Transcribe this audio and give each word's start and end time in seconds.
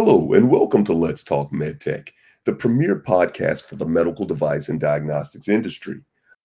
Hello, 0.00 0.32
and 0.32 0.48
welcome 0.48 0.84
to 0.84 0.92
Let's 0.92 1.24
Talk 1.24 1.50
MedTech, 1.50 2.10
the 2.44 2.52
premier 2.52 2.94
podcast 2.94 3.64
for 3.64 3.74
the 3.74 3.84
medical 3.84 4.24
device 4.24 4.68
and 4.68 4.78
diagnostics 4.78 5.48
industry. 5.48 6.02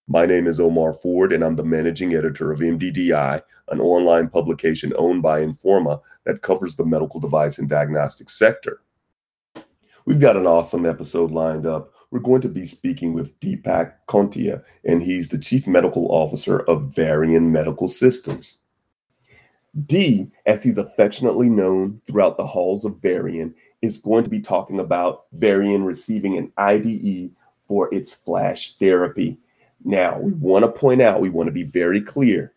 My 0.08 0.26
name 0.26 0.48
is 0.48 0.58
Omar 0.58 0.92
Ford, 0.92 1.32
and 1.32 1.44
I'm 1.44 1.54
the 1.54 1.62
managing 1.62 2.16
editor 2.16 2.50
of 2.50 2.58
MDDI, 2.58 3.40
an 3.68 3.80
online 3.80 4.28
publication 4.28 4.92
owned 4.98 5.22
by 5.22 5.38
Informa 5.38 6.00
that 6.24 6.42
covers 6.42 6.74
the 6.74 6.84
medical 6.84 7.20
device 7.20 7.56
and 7.58 7.68
diagnostics 7.68 8.32
sector. 8.32 8.80
We've 10.04 10.18
got 10.18 10.36
an 10.36 10.48
awesome 10.48 10.84
episode 10.84 11.30
lined 11.30 11.64
up. 11.64 11.92
We're 12.10 12.18
going 12.18 12.40
to 12.40 12.48
be 12.48 12.66
speaking 12.66 13.12
with 13.12 13.38
Deepak 13.38 13.92
Khuntia, 14.08 14.64
and 14.84 15.00
he's 15.00 15.28
the 15.28 15.38
Chief 15.38 15.64
Medical 15.64 16.08
Officer 16.08 16.58
of 16.62 16.92
Varian 16.92 17.52
Medical 17.52 17.88
Systems. 17.88 18.58
D, 19.86 20.30
as 20.46 20.62
he's 20.62 20.78
affectionately 20.78 21.48
known 21.48 22.00
throughout 22.06 22.36
the 22.36 22.46
halls 22.46 22.84
of 22.84 23.00
Varian, 23.00 23.54
is 23.82 23.98
going 23.98 24.24
to 24.24 24.30
be 24.30 24.40
talking 24.40 24.78
about 24.78 25.24
Varian 25.32 25.84
receiving 25.84 26.38
an 26.38 26.52
IDE 26.56 27.30
for 27.66 27.92
its 27.92 28.14
flash 28.14 28.74
therapy. 28.78 29.36
Now, 29.84 30.18
we 30.18 30.32
want 30.32 30.64
to 30.64 30.70
point 30.70 31.02
out, 31.02 31.20
we 31.20 31.28
want 31.28 31.48
to 31.48 31.52
be 31.52 31.64
very 31.64 32.00
clear. 32.00 32.54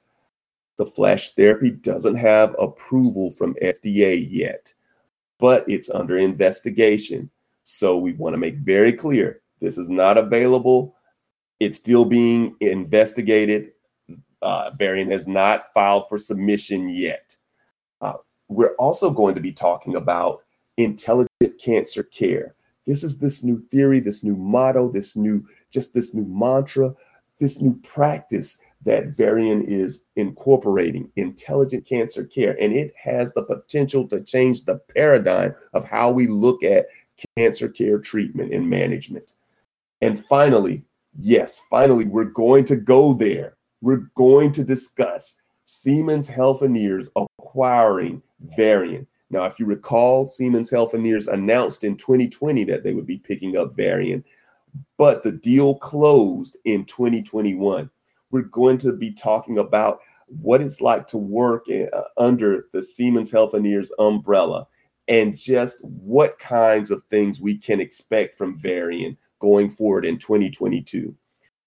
The 0.78 0.86
flash 0.86 1.32
therapy 1.32 1.72
doesn't 1.72 2.16
have 2.16 2.56
approval 2.60 3.32
from 3.32 3.56
FDA 3.56 4.28
yet, 4.30 4.74
but 5.40 5.68
it's 5.68 5.90
under 5.90 6.18
investigation. 6.18 7.30
So 7.64 7.98
we 7.98 8.14
want 8.14 8.34
to 8.34 8.38
make 8.38 8.58
very 8.58 8.94
clear 8.94 9.42
this 9.60 9.78
is 9.78 9.90
not 9.90 10.18
available. 10.18 10.96
It's 11.60 11.78
still 11.78 12.06
being 12.06 12.56
investigated 12.62 13.72
uh, 14.42 14.72
Varian 14.78 15.10
has 15.12 15.28
not 15.28 15.74
filed 15.74 16.08
for 16.08 16.18
submission 16.18 16.90
yet. 16.90 17.36
Uh, 18.02 18.14
we're 18.48 18.76
also 18.76 19.10
going 19.10 19.36
to 19.36 19.42
be 19.42 19.52
talking 19.52 19.96
about 19.96 20.44
intelligent 20.78 21.60
cancer 21.60 22.04
care. 22.04 22.56
This 22.86 23.04
is 23.04 23.20
this 23.20 23.44
new 23.44 23.64
theory, 23.70 24.00
this 24.00 24.24
new 24.24 24.36
motto, 24.36 24.90
this 24.92 25.16
new, 25.16 25.46
just 25.72 25.94
this 25.94 26.14
new 26.14 26.26
mantra, 26.26 26.96
this 27.40 27.62
new 27.62 27.76
practice 27.82 28.60
that 28.84 29.08
Varian 29.08 29.66
is 29.66 30.04
incorporating 30.16 31.12
intelligent 31.16 31.86
cancer 31.86 32.24
care. 32.24 32.56
And 32.62 32.74
it 32.74 32.94
has 32.96 33.34
the 33.34 33.44
potential 33.44 34.08
to 34.08 34.24
change 34.24 34.64
the 34.64 34.78
paradigm 34.96 35.56
of 35.74 35.84
how 35.84 36.12
we 36.12 36.28
look 36.28 36.64
at 36.64 36.88
cancer 37.36 37.68
care 37.68 37.98
treatment 37.98 38.54
and 38.54 38.70
management. 38.70 39.34
And 40.02 40.24
finally, 40.24 40.84
yes, 41.18 41.62
finally, 41.70 42.06
we're 42.06 42.26
going 42.26 42.64
to 42.66 42.78
go 42.78 43.14
there 43.14 43.57
we're 43.82 44.10
going 44.16 44.52
to 44.54 44.64
discuss 44.64 45.36
Siemens 45.66 46.30
Healthineers 46.30 47.10
acquiring 47.16 48.22
Varian. 48.56 49.08
Now, 49.30 49.46
if 49.46 49.60
you 49.60 49.66
recall, 49.66 50.28
Siemens 50.28 50.72
Healthineers 50.72 51.28
announced 51.28 51.84
in 51.84 51.98
2020 51.98 52.64
that 52.66 52.84
they 52.84 52.94
would 52.94 53.06
be 53.06 53.18
picking 53.18 53.58
up 53.58 53.76
Varian, 53.76 54.24
but 54.98 55.24
the 55.24 55.34
deal 55.34 55.76
closed 55.76 56.58
in 56.66 56.86
2021. 56.86 57.90
We're 58.32 58.42
going 58.44 58.78
to 58.80 58.94
be 58.94 59.12
talking 59.12 59.58
about 59.58 60.00
what 60.28 60.62
it's 60.62 60.82
like 60.82 61.08
to 61.08 61.18
work 61.18 61.68
in, 61.68 61.90
uh, 61.94 62.04
under 62.18 62.68
the 62.74 62.84
Siemens 62.84 63.32
Healthineers 63.32 63.90
umbrella 64.00 64.68
and 65.08 65.38
just 65.38 65.84
what 65.84 66.38
kinds 66.38 66.92
of 66.92 67.04
things 67.06 67.40
we 67.40 67.58
can 67.58 67.80
expect 67.80 68.38
from 68.38 68.58
Varian 68.58 69.18
going 69.40 69.70
forward 69.70 70.06
in 70.06 70.18
2022. 70.18 71.16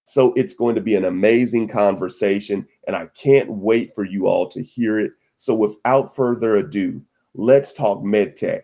So 0.04 0.32
it's 0.34 0.54
going 0.54 0.74
to 0.74 0.80
be 0.80 0.96
an 0.96 1.04
amazing 1.04 1.68
conversation, 1.68 2.66
and 2.86 2.96
I 2.96 3.06
can't 3.06 3.50
wait 3.50 3.94
for 3.94 4.04
you 4.04 4.26
all 4.26 4.48
to 4.48 4.62
hear 4.62 4.98
it. 4.98 5.12
So 5.36 5.54
without 5.54 6.14
further 6.14 6.56
ado, 6.56 7.02
let's 7.34 7.72
talk 7.72 8.02
MedTech 8.02 8.62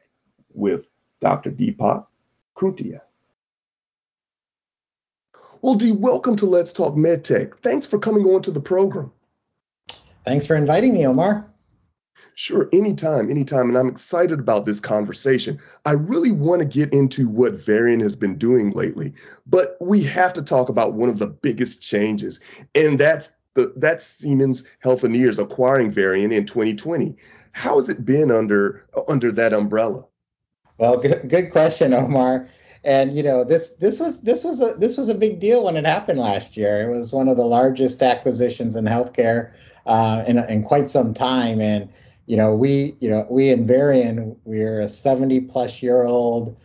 with 0.52 0.86
Dr. 1.20 1.50
Deepak 1.50 2.04
Khuntia. 2.56 3.00
Well, 5.62 5.74
Dee, 5.74 5.92
welcome 5.92 6.36
to 6.36 6.46
Let's 6.46 6.72
Talk 6.72 6.94
MedTech. 6.94 7.58
Thanks 7.58 7.86
for 7.86 7.98
coming 7.98 8.24
on 8.26 8.42
to 8.42 8.50
the 8.50 8.60
program. 8.60 9.10
Thanks 10.24 10.46
for 10.46 10.54
inviting 10.54 10.92
me, 10.92 11.06
Omar. 11.06 11.50
Sure, 12.38 12.68
anytime, 12.70 13.30
anytime. 13.30 13.70
And 13.70 13.78
I'm 13.78 13.88
excited 13.88 14.38
about 14.40 14.66
this 14.66 14.78
conversation. 14.78 15.58
I 15.86 15.92
really 15.92 16.32
want 16.32 16.60
to 16.60 16.68
get 16.68 16.92
into 16.92 17.30
what 17.30 17.54
Varian 17.54 18.00
has 18.00 18.14
been 18.14 18.36
doing 18.36 18.72
lately, 18.72 19.14
but 19.46 19.78
we 19.80 20.02
have 20.02 20.34
to 20.34 20.42
talk 20.42 20.68
about 20.68 20.92
one 20.92 21.08
of 21.08 21.18
the 21.18 21.28
biggest 21.28 21.80
changes, 21.80 22.40
and 22.74 22.98
that's 22.98 23.34
the 23.54 23.72
that's 23.76 24.04
Siemens 24.04 24.64
Healthineers 24.84 25.42
acquiring 25.42 25.90
Varian 25.90 26.30
in 26.30 26.44
2020. 26.44 27.16
How 27.52 27.76
has 27.76 27.88
it 27.88 28.04
been 28.04 28.30
under 28.30 28.86
under 29.08 29.32
that 29.32 29.54
umbrella? 29.54 30.04
Well, 30.76 30.98
good, 30.98 31.30
good 31.30 31.52
question, 31.52 31.94
Omar. 31.94 32.50
And 32.84 33.16
you 33.16 33.22
know 33.22 33.44
this 33.44 33.76
this 33.76 33.98
was 33.98 34.20
this 34.20 34.44
was 34.44 34.60
a 34.60 34.74
this 34.74 34.98
was 34.98 35.08
a 35.08 35.14
big 35.14 35.40
deal 35.40 35.64
when 35.64 35.76
it 35.76 35.86
happened 35.86 36.18
last 36.18 36.54
year. 36.54 36.82
It 36.82 36.92
was 36.94 37.14
one 37.14 37.28
of 37.28 37.38
the 37.38 37.46
largest 37.46 38.02
acquisitions 38.02 38.76
in 38.76 38.84
healthcare 38.84 39.52
uh, 39.86 40.22
in 40.28 40.38
in 40.38 40.64
quite 40.64 40.90
some 40.90 41.14
time, 41.14 41.62
and 41.62 41.88
you 42.26 42.36
know, 42.36 42.54
we, 42.54 42.96
you 42.98 43.08
know, 43.08 43.26
we 43.30 43.50
in 43.50 43.66
Varian, 43.66 44.36
we're 44.44 44.80
a 44.80 44.88
70 44.88 45.40
plus 45.42 45.82
year 45.82 46.02
old 46.02 46.56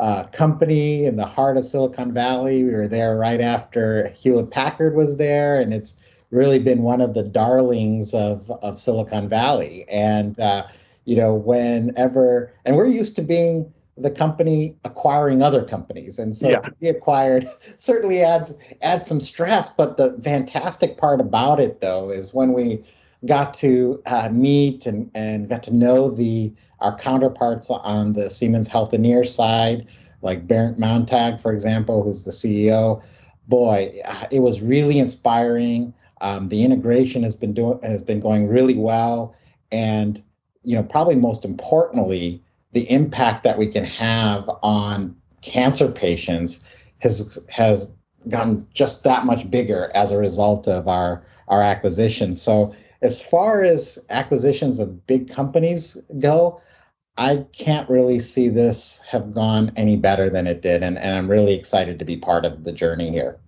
uh, 0.00 0.24
company 0.24 1.04
in 1.04 1.16
the 1.16 1.24
heart 1.24 1.56
of 1.56 1.64
Silicon 1.64 2.12
Valley. 2.12 2.64
We 2.64 2.72
were 2.72 2.88
there 2.88 3.16
right 3.16 3.40
after 3.40 4.08
Hewlett 4.08 4.50
Packard 4.50 4.94
was 4.94 5.16
there, 5.16 5.60
and 5.60 5.72
it's 5.72 6.00
really 6.30 6.58
been 6.58 6.82
one 6.82 7.00
of 7.00 7.14
the 7.14 7.22
darlings 7.22 8.12
of 8.12 8.50
of 8.62 8.78
Silicon 8.78 9.28
Valley. 9.28 9.84
And 9.88 10.38
uh, 10.40 10.66
you 11.04 11.16
know, 11.16 11.34
whenever, 11.34 12.52
and 12.64 12.76
we're 12.76 12.86
used 12.86 13.14
to 13.16 13.22
being 13.22 13.72
the 13.96 14.10
company 14.10 14.76
acquiring 14.84 15.42
other 15.42 15.64
companies, 15.64 16.18
and 16.18 16.34
so 16.34 16.50
yeah. 16.50 16.58
to 16.58 16.72
be 16.72 16.88
acquired 16.88 17.48
certainly 17.78 18.22
adds 18.22 18.58
adds 18.82 19.06
some 19.06 19.20
stress. 19.20 19.70
But 19.70 19.96
the 19.96 20.20
fantastic 20.24 20.98
part 20.98 21.20
about 21.20 21.60
it, 21.60 21.80
though, 21.80 22.10
is 22.10 22.34
when 22.34 22.52
we 22.52 22.82
got 23.26 23.54
to 23.54 24.02
uh, 24.06 24.28
meet 24.30 24.86
and, 24.86 25.10
and 25.14 25.48
got 25.48 25.62
to 25.64 25.74
know 25.74 26.10
the 26.10 26.52
our 26.80 26.96
counterparts 26.98 27.70
on 27.70 28.12
the 28.12 28.28
Siemens 28.28 28.68
Healthineers 28.68 29.28
side, 29.28 29.86
like 30.20 30.46
Bernd 30.46 30.78
Montag, 30.78 31.40
for 31.40 31.52
example, 31.52 32.02
who's 32.02 32.24
the 32.24 32.30
CEO. 32.30 33.02
Boy, 33.48 34.00
uh, 34.04 34.26
it 34.30 34.40
was 34.40 34.60
really 34.60 34.98
inspiring. 34.98 35.94
Um, 36.20 36.48
the 36.48 36.62
integration 36.62 37.22
has 37.22 37.34
been 37.34 37.54
doing 37.54 37.80
has 37.82 38.02
been 38.02 38.20
going 38.20 38.48
really 38.48 38.76
well, 38.76 39.34
and 39.72 40.22
you 40.62 40.74
know 40.74 40.82
probably 40.82 41.16
most 41.16 41.44
importantly, 41.44 42.42
the 42.72 42.90
impact 42.90 43.44
that 43.44 43.58
we 43.58 43.66
can 43.66 43.84
have 43.84 44.48
on 44.62 45.16
cancer 45.42 45.90
patients 45.90 46.64
has 46.98 47.38
has 47.50 47.90
gotten 48.28 48.66
just 48.72 49.04
that 49.04 49.26
much 49.26 49.50
bigger 49.50 49.90
as 49.94 50.10
a 50.10 50.16
result 50.16 50.66
of 50.68 50.88
our 50.88 51.24
our 51.48 51.62
acquisition. 51.62 52.34
So 52.34 52.74
as 53.04 53.20
far 53.20 53.62
as 53.62 53.98
acquisitions 54.08 54.78
of 54.78 55.06
big 55.06 55.30
companies 55.30 55.96
go, 56.18 56.60
I 57.18 57.46
can't 57.52 57.88
really 57.88 58.18
see 58.18 58.48
this 58.48 58.98
have 59.08 59.32
gone 59.32 59.72
any 59.76 59.96
better 59.96 60.30
than 60.30 60.46
it 60.46 60.62
did. 60.62 60.82
And, 60.82 60.98
and 60.98 61.14
I'm 61.14 61.30
really 61.30 61.54
excited 61.54 61.98
to 61.98 62.04
be 62.04 62.16
part 62.16 62.46
of 62.46 62.64
the 62.64 62.72
journey 62.72 63.10
here. 63.10 63.38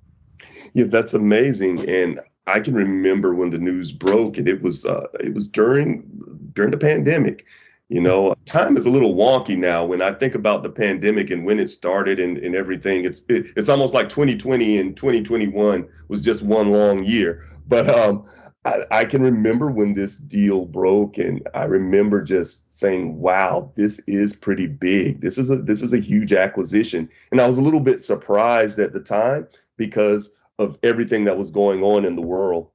Yeah, 0.74 0.84
that's 0.84 1.14
amazing. 1.14 1.88
And 1.88 2.20
I 2.46 2.60
can 2.60 2.74
remember 2.74 3.34
when 3.34 3.50
the 3.50 3.58
news 3.58 3.92
broke 3.92 4.36
and 4.36 4.46
it 4.46 4.60
was 4.62 4.84
uh, 4.84 5.06
it 5.18 5.34
was 5.34 5.48
during 5.48 6.06
during 6.52 6.70
the 6.70 6.78
pandemic. 6.78 7.46
You 7.88 8.00
know, 8.00 8.34
time 8.44 8.76
is 8.76 8.84
a 8.84 8.90
little 8.90 9.14
wonky 9.14 9.56
now 9.56 9.84
when 9.84 10.02
I 10.02 10.12
think 10.12 10.34
about 10.34 10.64
the 10.64 10.70
pandemic 10.70 11.30
and 11.30 11.46
when 11.46 11.58
it 11.58 11.70
started 11.70 12.20
and, 12.20 12.36
and 12.38 12.54
everything. 12.54 13.04
It's 13.04 13.24
it, 13.28 13.46
it's 13.56 13.68
almost 13.68 13.94
like 13.94 14.10
2020 14.10 14.78
and 14.78 14.96
2021 14.96 15.88
was 16.08 16.20
just 16.20 16.42
one 16.42 16.70
long 16.72 17.04
year. 17.04 17.48
But 17.68 17.88
um, 17.88 18.24
I, 18.66 18.84
I, 18.90 19.04
can 19.04 19.22
remember 19.22 19.70
when 19.70 19.94
this 19.94 20.16
deal 20.16 20.64
broke, 20.66 21.18
and 21.18 21.48
I 21.54 21.64
remember 21.64 22.22
just 22.22 22.70
saying, 22.70 23.20
"Wow, 23.20 23.70
this 23.76 24.00
is 24.08 24.34
pretty 24.34 24.66
big. 24.66 25.20
This 25.20 25.38
is 25.38 25.50
a 25.50 25.56
this 25.56 25.82
is 25.82 25.92
a 25.92 26.00
huge 26.00 26.32
acquisition." 26.32 27.08
And 27.30 27.40
I 27.40 27.46
was 27.46 27.58
a 27.58 27.62
little 27.62 27.80
bit 27.80 28.02
surprised 28.02 28.80
at 28.80 28.92
the 28.92 29.00
time 29.00 29.46
because 29.76 30.32
of 30.58 30.78
everything 30.82 31.24
that 31.24 31.38
was 31.38 31.50
going 31.50 31.84
on 31.84 32.04
in 32.04 32.16
the 32.16 32.22
world. 32.22 32.70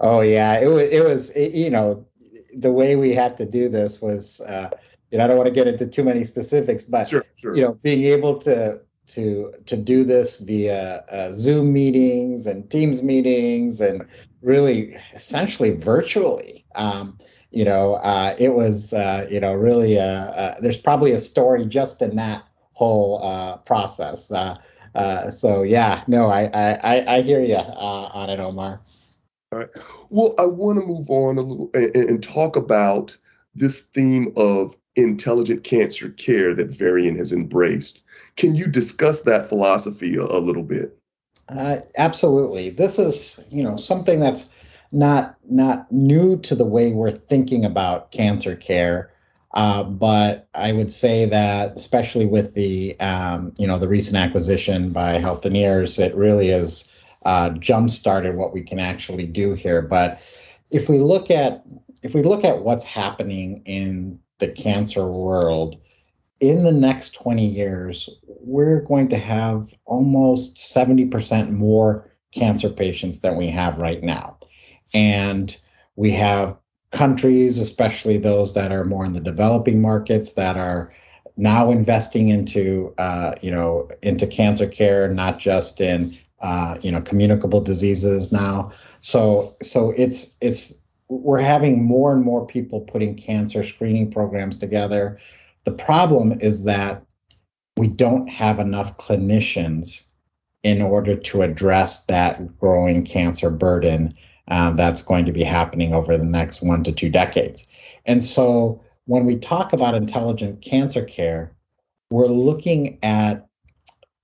Oh 0.00 0.22
yeah, 0.22 0.58
it 0.58 0.66
was 0.66 0.88
it 0.88 1.04
was 1.04 1.30
it, 1.30 1.52
you 1.52 1.70
know 1.70 2.06
the 2.56 2.72
way 2.72 2.96
we 2.96 3.14
had 3.14 3.36
to 3.36 3.44
do 3.44 3.68
this 3.68 4.00
was 4.00 4.40
uh, 4.40 4.70
you 5.10 5.18
know 5.18 5.24
I 5.24 5.26
don't 5.26 5.36
want 5.36 5.48
to 5.48 5.54
get 5.54 5.68
into 5.68 5.86
too 5.86 6.02
many 6.02 6.24
specifics, 6.24 6.84
but 6.84 7.08
sure, 7.08 7.24
sure. 7.36 7.54
you 7.54 7.62
know 7.62 7.74
being 7.74 8.04
able 8.04 8.38
to 8.38 8.80
to 9.14 9.52
to 9.66 9.76
do 9.76 10.04
this 10.04 10.38
via 10.38 11.04
uh, 11.10 11.32
Zoom 11.32 11.72
meetings 11.72 12.46
and 12.46 12.68
Teams 12.70 13.02
meetings 13.02 13.80
and 13.80 14.04
really 14.42 14.96
essentially 15.14 15.70
virtually. 15.70 16.64
Um, 16.74 17.18
you 17.50 17.64
know, 17.64 17.94
uh, 17.94 18.36
it 18.38 18.54
was 18.54 18.92
uh, 18.92 19.26
you 19.30 19.40
know 19.40 19.54
really 19.54 19.98
uh, 19.98 20.04
uh, 20.04 20.60
there's 20.60 20.78
probably 20.78 21.12
a 21.12 21.20
story 21.20 21.66
just 21.66 22.02
in 22.02 22.16
that 22.16 22.44
whole 22.72 23.22
uh, 23.22 23.56
process. 23.58 24.28
so 24.28 25.62
yeah, 25.62 26.04
no, 26.06 26.26
I 26.28 26.50
I, 26.54 27.16
I 27.16 27.20
hear 27.22 27.42
you 27.42 27.56
on 27.56 28.30
it, 28.30 28.40
Omar. 28.40 28.80
All 29.52 29.58
right. 29.58 29.68
Well, 30.10 30.34
I 30.38 30.46
want 30.46 30.78
to 30.78 30.86
move 30.86 31.10
on 31.10 31.38
a 31.38 31.40
little 31.40 31.70
and, 31.74 31.96
and 31.96 32.22
talk 32.22 32.54
about 32.54 33.16
this 33.54 33.80
theme 33.80 34.32
of 34.36 34.76
intelligent 34.96 35.64
cancer 35.64 36.10
care 36.10 36.54
that 36.54 36.68
Varian 36.68 37.16
has 37.16 37.32
embraced. 37.32 38.02
Can 38.36 38.54
you 38.54 38.66
discuss 38.66 39.22
that 39.22 39.48
philosophy 39.48 40.16
a, 40.16 40.22
a 40.22 40.40
little 40.40 40.62
bit? 40.62 40.96
Uh, 41.48 41.80
absolutely. 41.96 42.70
This 42.70 42.98
is, 42.98 43.42
you 43.50 43.62
know, 43.62 43.76
something 43.76 44.20
that's 44.20 44.50
not 44.92 45.36
not 45.48 45.90
new 45.92 46.38
to 46.40 46.54
the 46.54 46.64
way 46.64 46.92
we're 46.92 47.10
thinking 47.10 47.64
about 47.64 48.12
cancer 48.12 48.56
care. 48.56 49.10
Uh, 49.52 49.82
but 49.82 50.48
I 50.54 50.72
would 50.72 50.92
say 50.92 51.26
that, 51.26 51.76
especially 51.76 52.26
with 52.26 52.54
the 52.54 52.98
um, 53.00 53.52
you 53.58 53.66
know 53.66 53.78
the 53.78 53.88
recent 53.88 54.16
acquisition 54.16 54.92
by 54.92 55.12
Health 55.12 55.42
Healthineers, 55.42 55.98
it 55.98 56.14
really 56.14 56.48
has 56.48 56.90
uh, 57.24 57.50
jump 57.50 57.90
started 57.90 58.36
what 58.36 58.52
we 58.52 58.62
can 58.62 58.78
actually 58.78 59.26
do 59.26 59.54
here. 59.54 59.82
But 59.82 60.20
if 60.70 60.88
we 60.88 60.98
look 60.98 61.30
at 61.30 61.64
if 62.02 62.14
we 62.14 62.22
look 62.22 62.44
at 62.44 62.62
what's 62.62 62.84
happening 62.84 63.62
in 63.64 64.20
the 64.38 64.50
cancer 64.50 65.06
world, 65.06 65.80
in 66.40 66.64
the 66.64 66.72
next 66.72 67.14
20 67.14 67.46
years, 67.46 68.08
we're 68.26 68.80
going 68.80 69.08
to 69.08 69.18
have 69.18 69.72
almost 69.84 70.56
70% 70.56 71.50
more 71.50 72.10
cancer 72.32 72.70
patients 72.70 73.20
than 73.20 73.36
we 73.36 73.48
have 73.48 73.78
right 73.78 74.02
now. 74.02 74.38
And 74.94 75.54
we 75.96 76.12
have 76.12 76.56
countries, 76.90 77.58
especially 77.58 78.18
those 78.18 78.54
that 78.54 78.72
are 78.72 78.84
more 78.84 79.04
in 79.04 79.12
the 79.12 79.20
developing 79.20 79.80
markets, 79.80 80.32
that 80.32 80.56
are 80.56 80.92
now 81.36 81.70
investing 81.70 82.28
into 82.28 82.94
uh, 82.98 83.32
you 83.40 83.50
know 83.50 83.88
into 84.02 84.26
cancer 84.26 84.66
care, 84.66 85.08
not 85.08 85.38
just 85.38 85.80
in 85.80 86.16
uh, 86.40 86.78
you 86.82 86.90
know 86.90 87.00
communicable 87.00 87.60
diseases 87.60 88.32
now. 88.32 88.72
So 89.00 89.54
so 89.62 89.92
it's 89.96 90.36
it's 90.40 90.80
we're 91.08 91.40
having 91.40 91.84
more 91.84 92.12
and 92.12 92.22
more 92.22 92.46
people 92.46 92.80
putting 92.80 93.14
cancer 93.14 93.64
screening 93.64 94.10
programs 94.10 94.56
together. 94.56 95.18
The 95.70 95.84
problem 95.84 96.40
is 96.40 96.64
that 96.64 97.04
we 97.76 97.86
don't 97.86 98.26
have 98.26 98.58
enough 98.58 98.96
clinicians 98.96 100.10
in 100.64 100.82
order 100.82 101.14
to 101.14 101.42
address 101.42 102.06
that 102.06 102.58
growing 102.58 103.04
cancer 103.04 103.50
burden 103.50 104.14
uh, 104.48 104.72
that's 104.72 105.02
going 105.02 105.26
to 105.26 105.32
be 105.32 105.44
happening 105.44 105.94
over 105.94 106.18
the 106.18 106.24
next 106.24 106.60
one 106.60 106.82
to 106.82 106.90
two 106.90 107.08
decades. 107.08 107.68
And 108.04 108.20
so 108.20 108.82
when 109.04 109.26
we 109.26 109.38
talk 109.38 109.72
about 109.72 109.94
intelligent 109.94 110.60
cancer 110.60 111.04
care, 111.04 111.54
we're 112.10 112.26
looking 112.26 112.98
at 113.04 113.46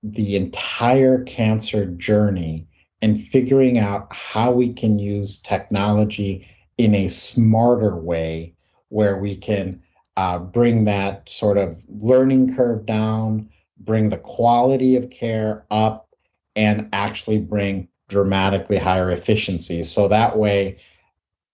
the 0.03 0.35
entire 0.35 1.23
cancer 1.23 1.85
journey 1.85 2.67
and 3.01 3.25
figuring 3.25 3.79
out 3.79 4.13
how 4.13 4.51
we 4.51 4.73
can 4.73 4.99
use 4.99 5.37
technology 5.37 6.45
in 6.77 6.93
a 6.93 7.07
smarter 7.07 7.95
way 7.95 8.53
where 8.89 9.17
we 9.17 9.37
can 9.37 9.81
uh, 10.17 10.39
bring 10.39 10.85
that 10.85 11.29
sort 11.29 11.57
of 11.57 11.81
learning 11.87 12.55
curve 12.55 12.87
down, 12.87 13.47
bring 13.77 14.09
the 14.09 14.17
quality 14.17 14.95
of 14.95 15.11
care 15.11 15.63
up, 15.69 16.09
and 16.55 16.89
actually 16.91 17.37
bring 17.37 17.87
dramatically 18.09 18.77
higher 18.77 19.11
efficiency. 19.11 19.83
So 19.83 20.07
that 20.07 20.35
way, 20.35 20.79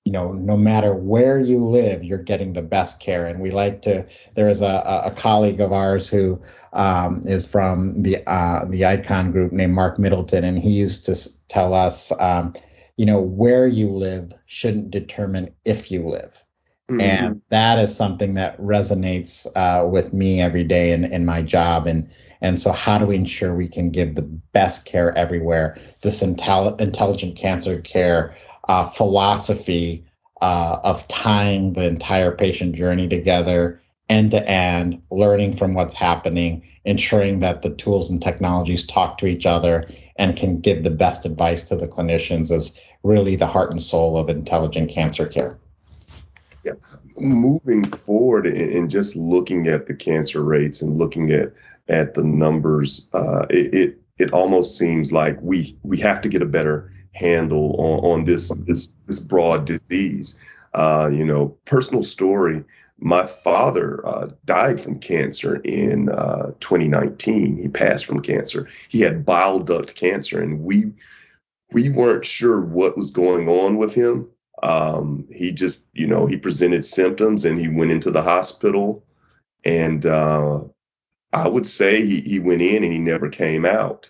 you 0.05 0.13
know, 0.13 0.31
no 0.31 0.55
matter 0.55 0.93
where 0.93 1.39
you 1.39 1.65
live, 1.65 2.05
you're 2.05 2.17
getting 2.17 2.53
the 2.53 2.61
best 2.61 3.01
care. 3.01 3.27
And 3.27 3.41
we 3.41 3.51
like 3.51 3.81
to. 3.81 4.07
There 4.35 4.47
is 4.47 4.61
a, 4.61 5.01
a 5.05 5.11
colleague 5.11 5.59
of 5.59 5.73
ours 5.73 6.07
who 6.07 6.41
um, 6.71 7.23
is 7.25 7.45
from 7.45 8.01
the 8.01 8.25
uh, 8.25 8.63
the 8.65 8.85
Icon 8.85 9.33
Group 9.33 9.51
named 9.51 9.73
Mark 9.73 9.99
Middleton, 9.99 10.45
and 10.45 10.57
he 10.57 10.71
used 10.71 11.05
to 11.07 11.15
tell 11.49 11.73
us, 11.73 12.13
um, 12.19 12.53
you 12.95 13.05
know, 13.05 13.19
where 13.19 13.67
you 13.67 13.91
live 13.91 14.31
shouldn't 14.45 14.91
determine 14.91 15.53
if 15.65 15.91
you 15.91 16.07
live. 16.07 16.43
Mm-hmm. 16.89 17.01
And 17.01 17.41
that 17.49 17.79
is 17.79 17.95
something 17.95 18.33
that 18.33 18.59
resonates 18.59 19.47
uh, 19.55 19.87
with 19.87 20.13
me 20.13 20.41
every 20.41 20.65
day 20.65 20.91
in, 20.91 21.05
in 21.05 21.25
my 21.25 21.41
job. 21.41 21.87
And 21.87 22.09
and 22.41 22.59
so, 22.59 22.73
how 22.73 22.97
do 22.97 23.05
we 23.05 23.15
ensure 23.15 23.55
we 23.55 23.69
can 23.69 23.89
give 23.89 24.15
the 24.15 24.21
best 24.21 24.85
care 24.85 25.17
everywhere? 25.17 25.77
This 26.01 26.21
intel- 26.21 26.79
intelligent 26.79 27.37
cancer 27.37 27.79
care 27.79 28.35
uh, 28.67 28.89
philosophy 28.89 30.05
uh, 30.41 30.79
of 30.83 31.07
tying 31.07 31.71
the 31.71 31.87
entire 31.87 32.33
patient 32.35 32.75
journey 32.75 33.07
together, 33.07 33.81
end 34.09 34.31
to 34.31 34.45
end, 34.45 35.01
learning 35.09 35.53
from 35.53 35.73
what's 35.73 35.93
happening, 35.93 36.67
ensuring 36.83 37.39
that 37.39 37.61
the 37.61 37.69
tools 37.69 38.11
and 38.11 38.21
technologies 38.21 38.85
talk 38.85 39.17
to 39.19 39.25
each 39.25 39.45
other 39.45 39.87
and 40.17 40.35
can 40.35 40.59
give 40.59 40.83
the 40.83 40.91
best 40.91 41.25
advice 41.25 41.69
to 41.69 41.77
the 41.77 41.87
clinicians 41.87 42.51
is 42.51 42.77
really 43.03 43.37
the 43.37 43.47
heart 43.47 43.71
and 43.71 43.81
soul 43.81 44.17
of 44.17 44.29
intelligent 44.29 44.91
cancer 44.91 45.25
care. 45.27 45.57
Yeah. 46.63 46.73
Moving 47.17 47.85
forward 47.85 48.47
and 48.47 48.89
just 48.89 49.15
looking 49.15 49.67
at 49.67 49.85
the 49.85 49.93
cancer 49.93 50.43
rates 50.43 50.81
and 50.81 50.97
looking 50.97 51.31
at 51.31 51.53
at 51.89 52.13
the 52.13 52.23
numbers, 52.23 53.07
uh, 53.13 53.45
it, 53.49 53.73
it, 53.73 54.01
it 54.17 54.31
almost 54.31 54.77
seems 54.77 55.11
like 55.11 55.37
we 55.41 55.77
we 55.83 55.97
have 55.97 56.21
to 56.21 56.29
get 56.29 56.41
a 56.41 56.45
better 56.45 56.91
handle 57.11 57.75
on, 57.77 58.11
on 58.11 58.25
this 58.25 58.49
this 58.65 58.89
this 59.07 59.19
broad 59.19 59.65
disease. 59.65 60.37
Uh, 60.73 61.09
you 61.13 61.25
know, 61.25 61.49
personal 61.65 62.03
story. 62.03 62.63
My 62.99 63.25
father 63.25 64.05
uh, 64.07 64.29
died 64.45 64.79
from 64.79 64.99
cancer 64.99 65.57
in 65.57 66.09
uh, 66.09 66.53
2019. 66.61 67.57
He 67.57 67.67
passed 67.67 68.05
from 68.05 68.21
cancer. 68.21 68.69
He 68.87 69.01
had 69.01 69.25
bile 69.25 69.59
duct 69.59 69.93
cancer, 69.95 70.41
and 70.41 70.61
we 70.61 70.93
we 71.71 71.89
weren't 71.89 72.25
sure 72.25 72.61
what 72.61 72.95
was 72.95 73.11
going 73.11 73.49
on 73.49 73.77
with 73.77 73.93
him. 73.93 74.29
Um, 74.63 75.27
he 75.29 75.51
just, 75.51 75.85
you 75.93 76.07
know, 76.07 76.25
he 76.25 76.37
presented 76.37 76.85
symptoms, 76.85 77.43
and 77.45 77.59
he 77.59 77.67
went 77.67 77.91
into 77.91 78.11
the 78.11 78.23
hospital. 78.23 79.03
And 79.63 80.05
uh, 80.05 80.61
I 81.33 81.47
would 81.47 81.67
say 81.67 82.05
he, 82.05 82.21
he 82.21 82.39
went 82.39 82.61
in 82.61 82.83
and 82.83 82.93
he 82.93 82.99
never 82.99 83.29
came 83.29 83.65
out. 83.65 84.09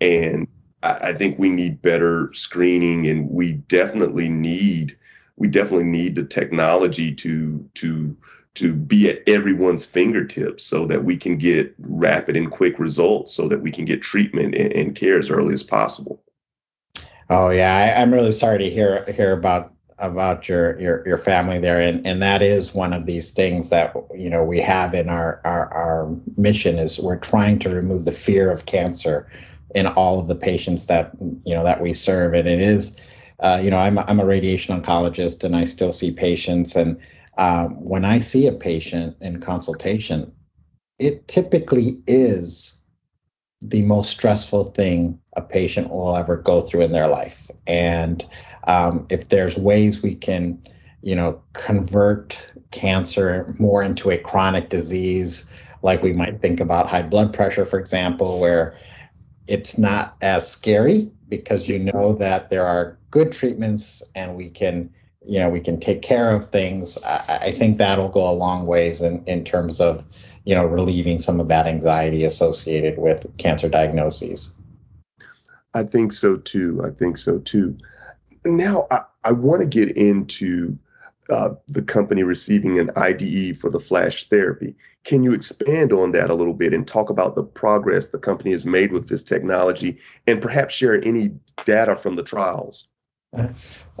And 0.00 0.48
I, 0.82 1.08
I 1.08 1.12
think 1.14 1.38
we 1.38 1.48
need 1.48 1.82
better 1.82 2.30
screening 2.34 3.06
and 3.06 3.30
we 3.30 3.52
definitely 3.52 4.28
need 4.28 4.98
we 5.36 5.48
definitely 5.48 5.86
need 5.86 6.14
the 6.14 6.24
technology 6.24 7.14
to 7.14 7.68
to 7.74 8.16
to 8.54 8.72
be 8.72 9.08
at 9.08 9.22
everyone's 9.26 9.84
fingertips 9.84 10.64
so 10.64 10.86
that 10.86 11.04
we 11.04 11.16
can 11.16 11.38
get 11.38 11.74
rapid 11.78 12.36
and 12.36 12.52
quick 12.52 12.78
results 12.78 13.34
so 13.34 13.48
that 13.48 13.60
we 13.60 13.72
can 13.72 13.84
get 13.84 14.00
treatment 14.00 14.54
and, 14.54 14.72
and 14.72 14.94
care 14.94 15.18
as 15.18 15.28
early 15.28 15.54
as 15.54 15.64
possible. 15.64 16.22
Oh 17.28 17.50
yeah, 17.50 17.74
I, 17.74 18.02
am 18.02 18.12
really 18.12 18.32
sorry 18.32 18.58
to 18.58 18.70
hear 18.70 19.04
hear 19.12 19.32
about 19.32 19.73
about 19.98 20.48
your 20.48 20.78
your 20.80 21.06
your 21.06 21.18
family 21.18 21.58
there. 21.58 21.80
And 21.80 22.06
and 22.06 22.22
that 22.22 22.42
is 22.42 22.74
one 22.74 22.92
of 22.92 23.06
these 23.06 23.30
things 23.30 23.70
that 23.70 23.94
you 24.14 24.30
know 24.30 24.44
we 24.44 24.58
have 24.60 24.94
in 24.94 25.08
our 25.08 25.40
our, 25.44 25.72
our 25.72 26.16
mission 26.36 26.78
is 26.78 26.98
we're 26.98 27.18
trying 27.18 27.58
to 27.60 27.70
remove 27.70 28.04
the 28.04 28.12
fear 28.12 28.50
of 28.50 28.66
cancer 28.66 29.30
in 29.74 29.86
all 29.86 30.20
of 30.20 30.28
the 30.28 30.36
patients 30.36 30.86
that 30.86 31.12
you 31.44 31.54
know 31.54 31.64
that 31.64 31.80
we 31.80 31.94
serve. 31.94 32.34
And 32.34 32.48
it 32.48 32.60
is 32.60 32.98
uh, 33.40 33.60
you 33.62 33.70
know 33.70 33.78
I'm, 33.78 33.98
I'm 33.98 34.20
a 34.20 34.26
radiation 34.26 34.80
oncologist 34.80 35.44
and 35.44 35.56
i 35.56 35.64
still 35.64 35.92
see 35.92 36.12
patients. 36.12 36.76
And 36.76 37.00
um, 37.36 37.82
when 37.82 38.04
i 38.04 38.18
see 38.20 38.46
a 38.46 38.52
patient 38.52 39.16
in 39.20 39.40
consultation 39.40 40.32
it 40.98 41.26
typically 41.28 42.02
is 42.06 42.80
the 43.60 43.82
most 43.82 44.10
stressful 44.10 44.64
thing 44.72 45.18
a 45.36 45.42
patient 45.42 45.90
will 45.90 46.16
ever 46.16 46.36
go 46.36 46.62
through 46.62 46.82
in 46.82 46.92
their 46.92 47.08
life. 47.08 47.50
And 47.66 48.24
um, 48.66 49.06
if 49.10 49.28
there's 49.28 49.56
ways 49.56 50.02
we 50.02 50.14
can, 50.14 50.62
you 51.02 51.14
know, 51.14 51.42
convert 51.52 52.52
cancer 52.70 53.54
more 53.58 53.82
into 53.82 54.10
a 54.10 54.18
chronic 54.18 54.68
disease, 54.68 55.50
like 55.82 56.02
we 56.02 56.12
might 56.12 56.40
think 56.40 56.60
about 56.60 56.88
high 56.88 57.02
blood 57.02 57.32
pressure, 57.32 57.66
for 57.66 57.78
example, 57.78 58.40
where 58.40 58.76
it's 59.46 59.76
not 59.76 60.16
as 60.22 60.50
scary 60.50 61.10
because 61.28 61.68
you 61.68 61.78
know 61.78 62.14
that 62.14 62.50
there 62.50 62.66
are 62.66 62.98
good 63.10 63.32
treatments 63.32 64.02
and 64.14 64.34
we 64.36 64.48
can 64.48 64.90
you 65.26 65.38
know 65.38 65.48
we 65.48 65.60
can 65.60 65.78
take 65.78 66.02
care 66.02 66.34
of 66.34 66.48
things. 66.50 67.02
I, 67.04 67.38
I 67.42 67.52
think 67.52 67.78
that'll 67.78 68.08
go 68.08 68.28
a 68.28 68.32
long 68.32 68.66
ways 68.66 69.00
in, 69.00 69.24
in 69.26 69.44
terms 69.44 69.80
of 69.80 70.04
you 70.44 70.54
know 70.54 70.64
relieving 70.64 71.18
some 71.18 71.40
of 71.40 71.48
that 71.48 71.66
anxiety 71.66 72.24
associated 72.24 72.98
with 72.98 73.36
cancer 73.36 73.68
diagnoses. 73.68 74.54
I 75.74 75.82
think 75.82 76.12
so 76.12 76.36
too. 76.36 76.82
I 76.84 76.90
think 76.90 77.18
so 77.18 77.38
too 77.38 77.76
now 78.44 78.86
I, 78.90 79.02
I 79.22 79.32
want 79.32 79.62
to 79.62 79.68
get 79.68 79.96
into 79.96 80.78
uh, 81.30 81.50
the 81.68 81.82
company 81.82 82.22
receiving 82.22 82.78
an 82.78 82.90
IDE 82.96 83.56
for 83.56 83.70
the 83.70 83.80
flash 83.80 84.28
therapy. 84.28 84.74
Can 85.04 85.22
you 85.22 85.32
expand 85.32 85.92
on 85.92 86.12
that 86.12 86.30
a 86.30 86.34
little 86.34 86.54
bit 86.54 86.74
and 86.74 86.86
talk 86.86 87.10
about 87.10 87.34
the 87.34 87.42
progress 87.42 88.10
the 88.10 88.18
company 88.18 88.52
has 88.52 88.66
made 88.66 88.92
with 88.92 89.08
this 89.08 89.22
technology 89.22 89.98
and 90.26 90.42
perhaps 90.42 90.74
share 90.74 91.02
any 91.02 91.32
data 91.64 91.96
from 91.96 92.16
the 92.16 92.22
trials? 92.22 92.86
Uh, 93.36 93.48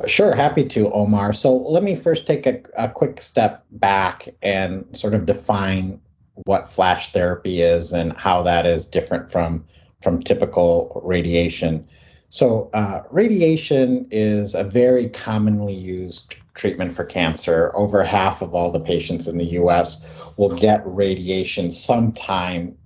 sure, 0.06 0.34
happy 0.34 0.64
to, 0.68 0.90
Omar. 0.92 1.32
So 1.32 1.56
let 1.56 1.82
me 1.82 1.96
first 1.96 2.26
take 2.26 2.46
a, 2.46 2.62
a 2.76 2.88
quick 2.88 3.20
step 3.20 3.64
back 3.70 4.28
and 4.42 4.84
sort 4.96 5.14
of 5.14 5.26
define 5.26 6.00
what 6.44 6.70
flash 6.70 7.12
therapy 7.12 7.62
is 7.62 7.92
and 7.92 8.16
how 8.16 8.42
that 8.42 8.66
is 8.66 8.86
different 8.86 9.30
from 9.32 9.64
from 10.02 10.22
typical 10.22 11.00
radiation. 11.04 11.88
So, 12.34 12.68
uh, 12.74 13.02
radiation 13.12 14.08
is 14.10 14.56
a 14.56 14.64
very 14.64 15.08
commonly 15.08 15.72
used 15.72 16.34
treatment 16.54 16.92
for 16.92 17.04
cancer. 17.04 17.70
Over 17.76 18.02
half 18.02 18.42
of 18.42 18.56
all 18.56 18.72
the 18.72 18.80
patients 18.80 19.28
in 19.28 19.38
the 19.38 19.44
US 19.62 20.04
will 20.36 20.52
get 20.56 20.82
radiation 20.84 21.70
sometime 21.70 22.76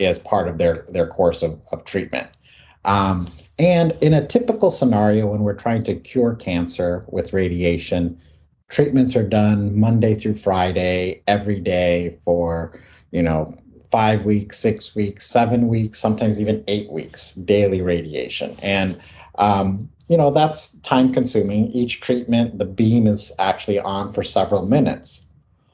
as 0.00 0.18
part 0.18 0.48
of 0.48 0.58
their, 0.58 0.84
their 0.88 1.06
course 1.06 1.44
of, 1.44 1.60
of 1.70 1.84
treatment. 1.84 2.26
Um, 2.84 3.28
and 3.60 3.96
in 4.00 4.12
a 4.12 4.26
typical 4.26 4.72
scenario, 4.72 5.28
when 5.28 5.42
we're 5.42 5.54
trying 5.54 5.84
to 5.84 5.94
cure 5.94 6.34
cancer 6.34 7.04
with 7.06 7.32
radiation, 7.32 8.20
treatments 8.70 9.14
are 9.14 9.28
done 9.28 9.78
Monday 9.78 10.16
through 10.16 10.34
Friday, 10.34 11.22
every 11.28 11.60
day 11.60 12.18
for, 12.24 12.76
you 13.12 13.22
know, 13.22 13.56
five 13.96 14.26
weeks, 14.26 14.58
six 14.58 14.94
weeks, 14.94 15.24
seven 15.24 15.68
weeks, 15.68 15.98
sometimes 15.98 16.38
even 16.38 16.62
eight 16.68 16.92
weeks, 16.92 17.32
daily 17.32 17.80
radiation. 17.80 18.54
And, 18.60 19.00
um, 19.36 19.88
you 20.06 20.18
know, 20.18 20.30
that's 20.30 20.76
time 20.80 21.14
consuming. 21.14 21.68
Each 21.68 21.98
treatment, 21.98 22.58
the 22.58 22.66
beam 22.66 23.06
is 23.06 23.32
actually 23.38 23.80
on 23.80 24.12
for 24.12 24.22
several 24.22 24.66
minutes. 24.66 25.30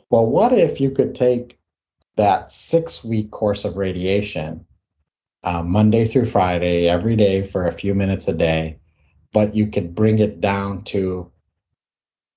Well, 0.09 0.31
what 0.31 0.53
if 0.53 0.81
you 0.81 0.93
could 0.93 1.17
take 1.17 1.59
that 2.15 2.49
six 2.49 3.03
week 3.03 3.33
course 3.33 3.65
of 3.65 3.77
radiation, 3.77 4.67
uh, 5.43 5.65
Monday 5.65 6.07
through 6.07 6.27
Friday, 6.27 6.89
every 6.89 7.17
day 7.17 7.43
for 7.43 7.67
a 7.67 7.73
few 7.73 7.93
minutes 7.93 8.29
a 8.29 8.35
day, 8.35 8.79
but 9.33 9.57
you 9.57 9.67
could 9.67 9.97
bring 9.97 10.21
it 10.21 10.41
down 10.41 10.85
to 10.85 11.29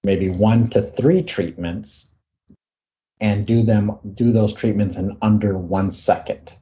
maybe 0.04 0.30
one 0.30 0.68
to 0.70 0.82
three 0.82 1.22
treatments 1.22 2.10
and 3.26 3.48
do 3.48 3.64
them 3.64 3.98
do 4.14 4.32
those 4.32 4.54
treatments 4.54 4.98
in 4.98 5.18
under 5.20 5.58
one 5.58 5.90
second. 5.90 6.54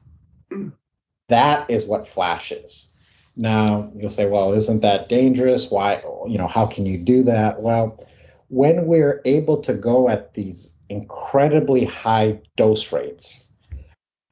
That 1.28 1.70
is 1.70 1.84
what 1.84 2.08
flash 2.08 2.52
is. 2.52 2.90
Now 3.36 3.92
you'll 3.94 4.08
say, 4.08 4.30
well, 4.30 4.54
isn't 4.54 4.80
that 4.80 5.10
dangerous? 5.10 5.70
Why, 5.70 6.02
you 6.26 6.38
know, 6.38 6.46
how 6.46 6.64
can 6.64 6.86
you 6.86 6.96
do 6.96 7.22
that? 7.24 7.60
Well, 7.60 8.02
when 8.48 8.86
we're 8.86 9.20
able 9.26 9.58
to 9.62 9.74
go 9.74 10.08
at 10.08 10.32
these 10.32 10.74
incredibly 10.88 11.84
high 11.84 12.40
dose 12.56 12.92
rates, 12.92 13.46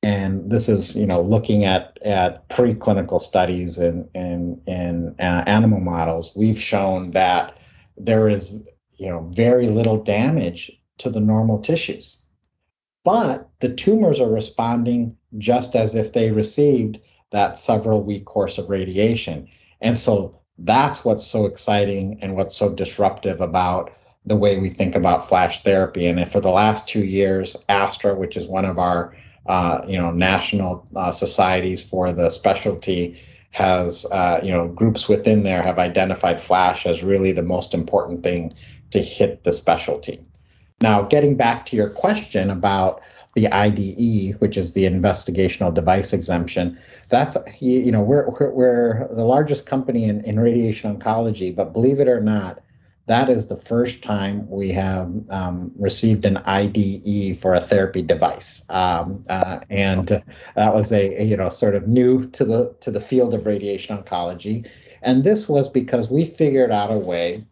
and 0.02 0.50
this 0.50 0.70
is, 0.70 0.96
you 0.96 1.06
know, 1.06 1.20
looking 1.20 1.66
at 1.66 1.98
at 2.02 2.48
preclinical 2.48 3.20
studies 3.20 3.76
and 3.76 4.08
in 4.14 5.14
uh, 5.18 5.44
animal 5.46 5.80
models, 5.80 6.32
we've 6.34 6.60
shown 6.60 7.10
that 7.10 7.58
there 7.98 8.26
is, 8.26 8.54
you 8.96 9.08
know, 9.10 9.30
very 9.34 9.66
little 9.66 10.02
damage 10.02 10.70
to 10.98 11.10
the 11.10 11.20
normal 11.20 11.58
tissues. 11.58 12.21
But 13.04 13.49
the 13.61 13.75
tumors 13.75 14.21
are 14.21 14.30
responding 14.30 15.16
just 15.38 15.75
as 15.75 15.94
if 15.94 16.12
they 16.12 16.30
received 16.30 17.00
that 17.30 17.56
several 17.56 18.02
week 18.02 18.25
course 18.25 18.59
of 18.59 18.71
radiation. 18.71 19.49
And 19.80 19.97
so 19.97 20.40
that's 20.59 21.04
what's 21.04 21.26
so 21.26 21.47
exciting 21.47 22.18
and 22.23 22.37
what's 22.37 22.54
so 22.54 22.75
disruptive 22.75 23.40
about 23.40 23.92
the 24.25 24.37
way 24.37 24.59
we 24.59 24.68
think 24.68 24.94
about 24.94 25.28
flash 25.28 25.62
therapy. 25.62 26.06
And 26.06 26.30
for 26.30 26.40
the 26.40 26.50
last 26.50 26.88
two 26.88 27.04
years, 27.04 27.56
ASTRO, 27.68 28.14
which 28.14 28.37
is 28.37 28.47
one 28.47 28.64
of 28.64 28.78
our 28.78 29.16
uh, 29.44 29.85
you 29.88 29.99
know 29.99 30.12
national 30.12 30.87
uh, 30.94 31.11
societies 31.11 31.82
for 31.82 32.12
the 32.12 32.30
specialty, 32.30 33.21
has 33.50 34.06
uh, 34.12 34.40
you 34.42 34.52
know 34.52 34.68
groups 34.68 35.09
within 35.09 35.42
there 35.42 35.62
have 35.62 35.78
identified 35.78 36.40
flash 36.40 36.87
as 36.87 37.02
really 37.02 37.32
the 37.32 37.42
most 37.42 37.75
important 37.75 38.23
thing 38.23 38.54
to 38.92 39.00
hit 39.00 39.42
the 39.42 39.52
specialty. 39.52 40.25
Now, 40.82 41.02
getting 41.02 41.36
back 41.36 41.66
to 41.66 41.76
your 41.76 41.88
question 41.88 42.50
about 42.50 43.00
the 43.34 43.46
IDE, 43.48 44.40
which 44.40 44.56
is 44.56 44.72
the 44.72 44.84
investigational 44.84 45.72
device 45.72 46.12
exemption, 46.12 46.78
that's 47.08 47.36
you 47.60 47.92
know 47.92 48.02
we're 48.02 48.28
we're, 48.50 49.08
the 49.08 49.24
largest 49.24 49.64
company 49.64 50.04
in, 50.04 50.24
in 50.24 50.40
radiation 50.40 50.94
oncology, 50.94 51.54
but 51.54 51.72
believe 51.72 52.00
it 52.00 52.08
or 52.08 52.20
not, 52.20 52.60
that 53.06 53.30
is 53.30 53.46
the 53.46 53.56
first 53.56 54.02
time 54.02 54.50
we 54.50 54.72
have 54.72 55.10
um, 55.30 55.70
received 55.78 56.24
an 56.24 56.38
IDE 56.38 57.38
for 57.38 57.54
a 57.54 57.60
therapy 57.60 58.02
device, 58.02 58.66
um, 58.68 59.22
uh, 59.30 59.60
and 59.70 60.08
that 60.56 60.74
was 60.74 60.92
a, 60.92 61.22
a, 61.22 61.24
you 61.24 61.36
know 61.36 61.48
sort 61.48 61.76
of 61.76 61.86
new 61.86 62.26
to 62.30 62.44
the 62.44 62.74
to 62.80 62.90
the 62.90 63.00
field 63.00 63.34
of 63.34 63.46
radiation 63.46 63.96
oncology, 63.96 64.68
and 65.00 65.22
this 65.22 65.48
was 65.48 65.68
because 65.68 66.10
we 66.10 66.24
figured 66.24 66.72
out 66.72 66.90
a 66.90 66.98
way 66.98 67.46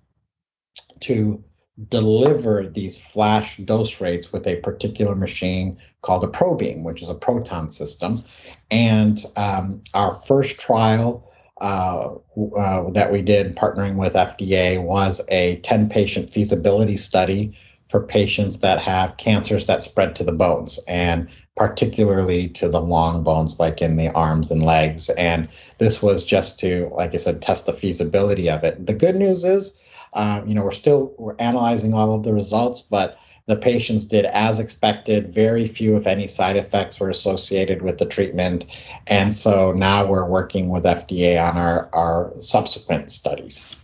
to 1.00 1.42
deliver 1.88 2.66
these 2.66 2.98
flash 2.98 3.56
dose 3.58 4.00
rates 4.00 4.32
with 4.32 4.46
a 4.46 4.56
particular 4.56 5.14
machine 5.14 5.78
called 6.02 6.24
a 6.24 6.28
ProBeam, 6.28 6.82
which 6.82 7.02
is 7.02 7.08
a 7.08 7.14
proton 7.14 7.70
system. 7.70 8.22
And 8.70 9.22
um, 9.36 9.82
our 9.94 10.14
first 10.14 10.58
trial 10.60 11.30
uh, 11.60 12.14
uh, 12.56 12.90
that 12.90 13.12
we 13.12 13.22
did 13.22 13.56
partnering 13.56 13.96
with 13.96 14.14
FDA 14.14 14.82
was 14.82 15.20
a 15.28 15.56
10 15.56 15.88
patient 15.88 16.30
feasibility 16.30 16.96
study 16.96 17.56
for 17.88 18.00
patients 18.00 18.60
that 18.60 18.78
have 18.80 19.16
cancers 19.16 19.66
that 19.66 19.82
spread 19.82 20.16
to 20.16 20.24
the 20.24 20.32
bones 20.32 20.82
and 20.88 21.28
particularly 21.56 22.48
to 22.48 22.68
the 22.68 22.80
long 22.80 23.22
bones 23.22 23.58
like 23.58 23.82
in 23.82 23.96
the 23.96 24.08
arms 24.10 24.50
and 24.50 24.62
legs 24.62 25.10
and 25.10 25.48
this 25.78 26.00
was 26.00 26.24
just 26.24 26.60
to 26.60 26.88
like 26.94 27.12
i 27.12 27.16
said 27.16 27.42
test 27.42 27.66
the 27.66 27.72
feasibility 27.72 28.48
of 28.48 28.62
it 28.62 28.86
the 28.86 28.94
good 28.94 29.16
news 29.16 29.44
is 29.44 29.78
uh, 30.12 30.42
you 30.46 30.54
know, 30.54 30.64
we're 30.64 30.70
still 30.70 31.14
we're 31.18 31.36
analyzing 31.38 31.94
all 31.94 32.14
of 32.14 32.24
the 32.24 32.34
results, 32.34 32.82
but 32.82 33.18
the 33.46 33.56
patients 33.56 34.04
did 34.04 34.26
as 34.26 34.60
expected. 34.60 35.32
Very 35.32 35.66
few, 35.66 35.96
if 35.96 36.06
any, 36.06 36.26
side 36.26 36.56
effects 36.56 37.00
were 37.00 37.10
associated 37.10 37.82
with 37.82 37.98
the 37.98 38.06
treatment, 38.06 38.66
and 39.06 39.32
so 39.32 39.72
now 39.72 40.06
we're 40.06 40.26
working 40.26 40.68
with 40.68 40.84
FDA 40.84 41.40
on 41.40 41.56
our 41.56 41.88
our 41.92 42.32
subsequent 42.40 43.10
studies. 43.10 43.74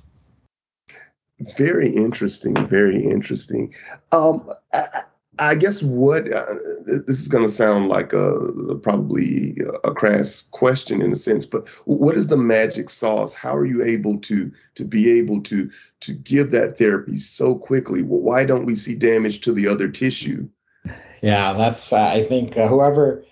Very 1.56 1.90
interesting. 1.90 2.54
Very 2.66 3.04
interesting. 3.04 3.74
Um, 4.12 4.50
I, 4.72 5.02
I 5.38 5.54
guess 5.54 5.82
what 5.82 6.32
uh, 6.32 6.54
this 6.86 7.20
is 7.20 7.28
going 7.28 7.44
to 7.44 7.52
sound 7.52 7.88
like 7.88 8.12
a 8.12 8.76
probably 8.82 9.58
a 9.84 9.92
crass 9.92 10.42
question 10.50 11.02
in 11.02 11.12
a 11.12 11.16
sense, 11.16 11.44
but 11.44 11.68
what 11.84 12.16
is 12.16 12.28
the 12.28 12.36
magic 12.36 12.88
sauce? 12.88 13.34
How 13.34 13.54
are 13.56 13.66
you 13.66 13.84
able 13.84 14.18
to 14.20 14.52
to 14.76 14.84
be 14.84 15.18
able 15.18 15.42
to 15.42 15.70
to 16.00 16.12
give 16.12 16.52
that 16.52 16.78
therapy 16.78 17.18
so 17.18 17.54
quickly? 17.54 18.02
Why 18.02 18.44
don't 18.44 18.66
we 18.66 18.76
see 18.76 18.94
damage 18.94 19.42
to 19.42 19.52
the 19.52 19.68
other 19.68 19.88
tissue? 19.88 20.48
Yeah, 21.20 21.52
that's 21.52 21.92
uh, 21.92 22.06
I 22.06 22.22
think 22.22 22.56
uh, 22.56 22.68
whoever 22.68 23.24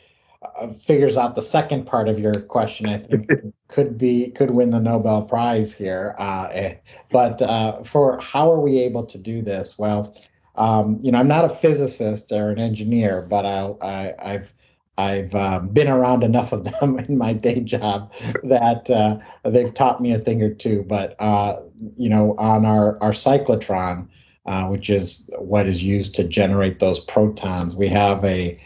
uh, 0.42 0.72
figures 0.72 1.16
out 1.16 1.36
the 1.36 1.42
second 1.42 1.86
part 1.86 2.08
of 2.08 2.18
your 2.18 2.40
question, 2.40 2.86
I 2.86 2.98
think 2.98 3.30
could 3.68 3.96
be 3.96 4.30
could 4.30 4.50
win 4.50 4.70
the 4.70 4.80
Nobel 4.80 5.22
Prize 5.24 5.72
here. 5.72 6.14
Uh, 6.18 6.48
eh, 6.52 6.74
but 7.10 7.40
uh, 7.40 7.82
for 7.82 8.20
how 8.20 8.52
are 8.52 8.60
we 8.60 8.80
able 8.80 9.06
to 9.06 9.18
do 9.18 9.42
this? 9.42 9.78
Well 9.78 10.14
um, 10.56 10.98
you 11.02 11.10
know, 11.10 11.18
I'm 11.18 11.28
not 11.28 11.44
a 11.44 11.48
physicist 11.48 12.32
or 12.32 12.50
an 12.50 12.58
engineer, 12.58 13.22
but 13.22 13.44
I'll, 13.44 13.78
I, 13.80 14.12
I've 14.18 14.52
I've 14.96 15.34
um, 15.34 15.68
been 15.68 15.88
around 15.88 16.22
enough 16.22 16.52
of 16.52 16.64
them 16.64 16.98
in 17.08 17.18
my 17.18 17.32
day 17.32 17.60
job 17.60 18.12
that 18.44 18.88
uh, 18.90 19.18
they've 19.44 19.74
taught 19.74 20.00
me 20.00 20.12
a 20.12 20.18
thing 20.18 20.42
or 20.42 20.54
two. 20.54 20.82
But 20.82 21.16
uh, 21.20 21.62
you 21.96 22.08
know, 22.08 22.34
on 22.38 22.64
our 22.64 23.02
our 23.02 23.12
cyclotron, 23.12 24.08
uh, 24.46 24.66
which 24.68 24.90
is 24.90 25.28
what 25.38 25.66
is 25.66 25.82
used 25.82 26.14
to 26.16 26.24
generate 26.24 26.78
those 26.78 27.00
protons, 27.00 27.74
we 27.74 27.88
have 27.88 28.24
a 28.24 28.60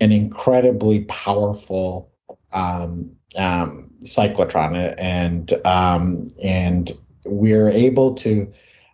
an 0.00 0.12
incredibly 0.12 1.04
powerful 1.04 2.10
um, 2.52 3.10
um, 3.36 3.90
cyclotron, 4.02 4.94
and 4.98 5.52
um, 5.64 6.30
and 6.42 6.92
we're 7.26 7.68
able 7.68 8.14
to 8.14 8.52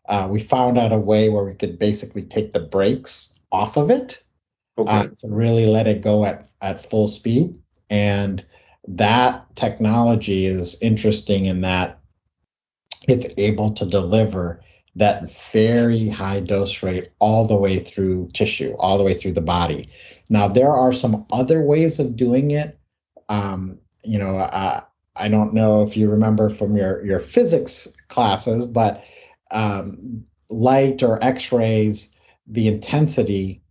uh, 0.08 0.28
we 0.30 0.40
found 0.40 0.78
out 0.78 0.92
a 0.92 0.98
way 0.98 1.28
where 1.28 1.44
we 1.44 1.54
could 1.54 1.78
basically 1.78 2.22
take 2.22 2.52
the 2.52 2.60
brakes 2.60 3.40
off 3.52 3.76
of 3.76 3.90
it 3.90 4.22
okay. 4.78 4.90
uh, 4.90 5.02
to 5.04 5.28
really 5.28 5.66
let 5.66 5.86
it 5.86 6.02
go 6.02 6.24
at, 6.24 6.48
at 6.60 6.84
full 6.84 7.06
speed. 7.06 7.54
And 7.90 8.44
that 8.88 9.54
technology 9.56 10.46
is 10.46 10.80
interesting 10.82 11.46
in 11.46 11.62
that 11.62 11.98
it's 13.08 13.36
able 13.38 13.72
to 13.72 13.86
deliver 13.86 14.60
that 14.96 15.30
very 15.52 16.08
high 16.08 16.40
dose 16.40 16.82
rate 16.82 17.10
all 17.18 17.46
the 17.46 17.56
way 17.56 17.78
through 17.78 18.30
tissue, 18.32 18.74
all 18.78 18.98
the 18.98 19.04
way 19.04 19.14
through 19.14 19.32
the 19.32 19.42
body. 19.42 19.90
Now, 20.28 20.48
there 20.48 20.72
are 20.72 20.92
some 20.92 21.26
other 21.30 21.60
ways 21.62 21.98
of 21.98 22.16
doing 22.16 22.52
it. 22.52 22.78
Um, 23.28 23.78
you 24.02 24.18
know, 24.18 24.36
uh, 24.36 24.80
I 25.14 25.28
don't 25.28 25.52
know 25.52 25.82
if 25.82 25.96
you 25.96 26.10
remember 26.10 26.48
from 26.48 26.76
your, 26.76 27.04
your 27.04 27.18
physics 27.18 27.88
classes, 28.08 28.66
but 28.66 29.04
um, 29.56 30.24
light 30.50 31.02
or 31.02 31.22
x-rays 31.24 32.14
the 32.46 32.68
intensity 32.68 33.62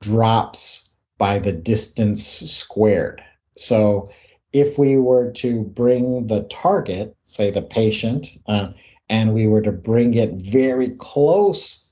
drops 0.00 0.90
by 1.18 1.38
the 1.38 1.52
distance 1.52 2.24
squared. 2.24 3.22
So 3.56 4.10
if 4.52 4.78
we 4.78 4.96
were 4.96 5.32
to 5.32 5.62
bring 5.62 6.26
the 6.26 6.44
target 6.44 7.16
say 7.26 7.50
the 7.50 7.62
patient 7.62 8.28
uh, 8.46 8.68
and 9.08 9.34
we 9.34 9.46
were 9.46 9.62
to 9.62 9.72
bring 9.72 10.14
it 10.14 10.34
very 10.34 10.90
close 10.90 11.88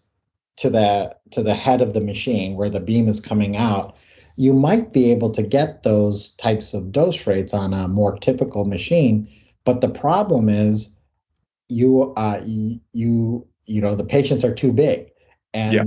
to 0.57 0.71
the 0.71 1.17
to 1.31 1.43
the 1.43 1.55
head 1.55 1.81
of 1.81 1.95
the 1.95 2.01
machine 2.01 2.55
where 2.57 2.71
the 2.71 2.81
beam 2.81 3.09
is 3.09 3.21
coming 3.21 3.57
out 3.57 3.97
you 4.37 4.53
might 4.53 4.93
be 4.93 5.11
able 5.11 5.31
to 5.31 5.43
get 5.43 5.83
those 5.83 6.33
types 6.35 6.73
of 6.73 6.93
dose 6.93 7.27
rates 7.27 7.53
on 7.53 7.75
a 7.75 7.87
more 7.89 8.17
typical 8.17 8.65
machine. 8.65 9.29
But 9.65 9.83
the 9.83 9.91
problem 9.91 10.49
is 10.49 10.97
you 11.71 12.13
uh, 12.17 12.43
you 12.45 13.47
you 13.67 13.81
know 13.81 13.95
the 13.95 14.05
patients 14.05 14.45
are 14.45 14.55
too 14.55 14.73
big, 14.73 15.11
and 15.55 15.75
yeah. 15.75 15.85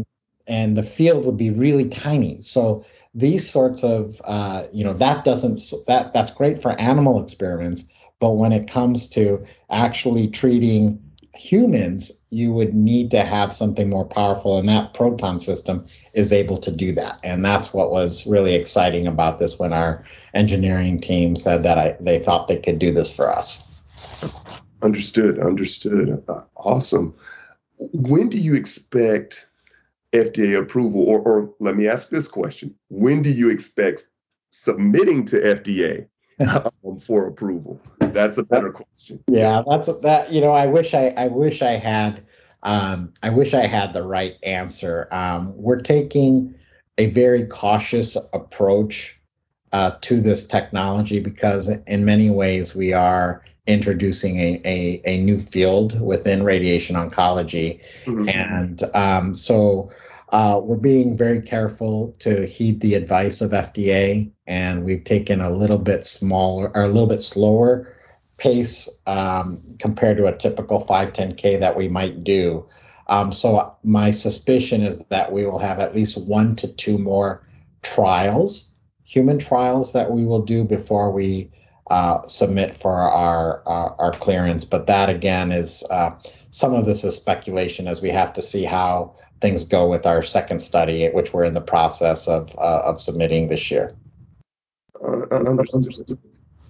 and 0.47 0.77
the 0.77 0.83
field 0.83 1.25
would 1.25 1.37
be 1.37 1.49
really 1.49 1.89
tiny. 1.89 2.41
So 2.41 2.85
these 3.13 3.49
sorts 3.49 3.83
of 3.83 4.21
uh, 4.23 4.67
you 4.71 4.83
know 4.83 4.93
that 4.93 5.23
doesn't 5.23 5.59
that 5.87 6.13
that's 6.13 6.31
great 6.31 6.61
for 6.61 6.71
animal 6.79 7.23
experiments, 7.23 7.85
but 8.19 8.31
when 8.31 8.51
it 8.51 8.69
comes 8.69 9.07
to 9.09 9.45
actually 9.69 10.27
treating 10.29 10.99
humans, 11.35 12.11
you 12.29 12.53
would 12.53 12.73
need 12.73 13.11
to 13.11 13.23
have 13.23 13.53
something 13.53 13.89
more 13.89 14.05
powerful, 14.05 14.57
and 14.57 14.69
that 14.69 14.93
proton 14.93 15.39
system 15.39 15.85
is 16.13 16.31
able 16.31 16.57
to 16.59 16.71
do 16.71 16.93
that. 16.93 17.19
And 17.23 17.43
that's 17.43 17.73
what 17.73 17.91
was 17.91 18.25
really 18.27 18.55
exciting 18.55 19.07
about 19.07 19.39
this 19.39 19.57
when 19.57 19.73
our 19.73 20.05
engineering 20.33 21.01
team 21.01 21.35
said 21.35 21.63
that 21.63 21.77
I, 21.77 21.97
they 21.99 22.19
thought 22.19 22.47
they 22.47 22.59
could 22.59 22.79
do 22.79 22.91
this 22.91 23.13
for 23.13 23.31
us. 23.31 23.72
Understood. 24.83 25.39
Understood. 25.39 26.23
Uh, 26.27 26.41
awesome. 26.55 27.15
When 27.77 28.27
do 28.27 28.37
you 28.37 28.53
expect 28.55 29.47
FDA 30.11 30.59
approval? 30.59 31.03
Or, 31.03 31.21
or 31.21 31.53
let 31.59 31.75
me 31.75 31.87
ask 31.87 32.09
this 32.09 32.27
question 32.27 32.75
When 32.89 33.21
do 33.21 33.31
you 33.31 33.49
expect 33.49 34.09
submitting 34.49 35.25
to 35.25 35.39
FDA 35.39 36.07
um, 36.83 36.99
for 36.99 37.27
approval? 37.27 37.79
That's 37.99 38.37
a 38.37 38.43
better 38.43 38.71
question. 38.71 39.23
Yeah, 39.27 39.63
that's 39.67 39.91
that. 40.01 40.31
You 40.31 40.41
know, 40.41 40.51
I 40.51 40.67
wish 40.67 40.93
I, 40.93 41.13
I 41.15 41.27
wish 41.27 41.61
I 41.61 41.71
had, 41.71 42.21
um, 42.61 43.13
I 43.23 43.29
wish 43.29 43.53
I 43.53 43.65
had 43.65 43.93
the 43.93 44.03
right 44.03 44.35
answer. 44.43 45.07
Um, 45.11 45.53
we're 45.55 45.81
taking 45.81 46.55
a 46.97 47.07
very 47.07 47.45
cautious 47.45 48.17
approach 48.33 49.19
uh, 49.71 49.91
to 50.01 50.19
this 50.19 50.45
technology 50.45 51.19
because, 51.19 51.69
in 51.69 52.05
many 52.05 52.29
ways, 52.29 52.75
we 52.75 52.93
are 52.93 53.43
introducing 53.65 54.39
a, 54.39 54.61
a, 54.65 55.01
a 55.05 55.21
new 55.21 55.39
field 55.39 55.99
within 56.01 56.43
radiation 56.43 56.95
oncology. 56.95 57.79
Mm-hmm. 58.05 58.29
And 58.29 58.83
um, 58.93 59.33
so 59.33 59.89
uh, 60.29 60.59
we're 60.61 60.75
being 60.75 61.15
very 61.15 61.41
careful 61.41 62.15
to 62.19 62.45
heed 62.45 62.81
the 62.81 62.95
advice 62.95 63.41
of 63.41 63.51
FDA, 63.51 64.31
and 64.47 64.83
we've 64.83 65.03
taken 65.03 65.41
a 65.41 65.49
little 65.49 65.77
bit 65.77 66.05
smaller 66.05 66.71
or 66.75 66.83
a 66.83 66.87
little 66.87 67.07
bit 67.07 67.21
slower 67.21 67.95
pace 68.37 68.89
um, 69.05 69.61
compared 69.79 70.17
to 70.17 70.25
a 70.25 70.35
typical 70.35 70.85
510K 70.85 71.59
that 71.59 71.77
we 71.77 71.87
might 71.87 72.23
do. 72.23 72.67
Um, 73.07 73.31
so 73.31 73.75
my 73.83 74.11
suspicion 74.11 74.81
is 74.81 75.05
that 75.05 75.31
we 75.31 75.45
will 75.45 75.59
have 75.59 75.79
at 75.79 75.95
least 75.95 76.17
one 76.17 76.55
to 76.57 76.67
two 76.67 76.97
more 76.97 77.47
trials, 77.81 78.71
human 79.03 79.39
trials 79.39 79.93
that 79.93 80.11
we 80.11 80.25
will 80.25 80.41
do 80.41 80.63
before 80.63 81.11
we 81.11 81.51
uh, 81.89 82.21
submit 82.23 82.77
for 82.77 82.91
our, 82.91 83.61
our, 83.65 83.95
our 83.99 84.11
clearance. 84.13 84.65
But 84.65 84.87
that 84.87 85.09
again 85.09 85.51
is 85.51 85.83
uh, 85.89 86.11
some 86.51 86.73
of 86.73 86.85
this 86.85 87.03
is 87.03 87.15
speculation 87.15 87.87
as 87.87 88.01
we 88.01 88.09
have 88.09 88.33
to 88.33 88.41
see 88.41 88.63
how 88.63 89.15
things 89.41 89.65
go 89.65 89.89
with 89.89 90.05
our 90.05 90.21
second 90.21 90.59
study, 90.59 91.09
which 91.09 91.33
we're 91.33 91.43
in 91.43 91.53
the 91.53 91.61
process 91.61 92.27
of 92.27 92.55
uh, 92.57 92.81
of 92.85 93.01
submitting 93.01 93.49
this 93.49 93.69
year. 93.69 93.95
Uh, 95.03 95.25
understood. 95.73 96.17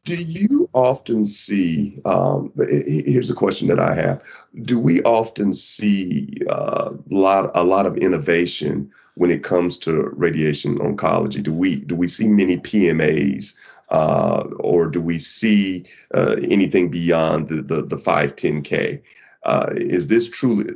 Do 0.05 0.15
you 0.15 0.69
often 0.73 1.25
see? 1.25 2.01
Um, 2.03 2.51
here's 2.57 3.29
a 3.29 3.35
question 3.35 3.67
that 3.69 3.79
I 3.79 3.93
have: 3.93 4.23
Do 4.63 4.79
we 4.79 5.01
often 5.03 5.53
see 5.53 6.39
a 6.49 6.53
uh, 6.53 6.93
lot 7.09 7.51
a 7.55 7.63
lot 7.63 7.85
of 7.85 7.97
innovation 7.97 8.91
when 9.15 9.31
it 9.31 9.43
comes 9.43 9.77
to 9.79 10.09
radiation 10.11 10.79
oncology? 10.79 11.41
Do 11.41 11.53
we 11.53 11.75
do 11.75 11.95
we 11.95 12.07
see 12.07 12.27
many 12.27 12.57
PMAs 12.57 13.53
uh, 13.93 14.43
or 14.59 14.87
do 14.87 14.99
we 14.99 15.17
see 15.17 15.85
uh, 16.13 16.35
anything 16.41 16.89
beyond 16.89 17.47
the 17.47 17.61
the, 17.61 17.81
the 17.83 17.95
510k? 17.95 19.01
Uh, 19.43 19.69
is 19.75 20.07
this 20.07 20.29
truly 20.29 20.73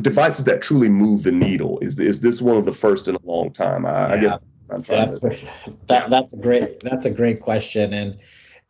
devices 0.00 0.44
that 0.44 0.60
truly 0.60 0.88
move 0.88 1.22
the 1.22 1.32
needle? 1.32 1.78
Is 1.80 1.98
is 1.98 2.20
this 2.20 2.42
one 2.42 2.56
of 2.56 2.64
the 2.64 2.72
first 2.72 3.08
in 3.08 3.14
a 3.14 3.22
long 3.22 3.52
time? 3.52 3.86
I, 3.86 4.16
yeah. 4.16 4.36
I 4.70 4.78
guess 4.78 5.20
that's 5.20 5.20
to, 5.20 5.28
a, 5.28 5.86
that, 5.86 6.10
that's 6.10 6.32
a 6.32 6.38
great 6.38 6.80
that's 6.82 7.04
a 7.04 7.10
great 7.10 7.40
question 7.40 7.92
and 7.92 8.18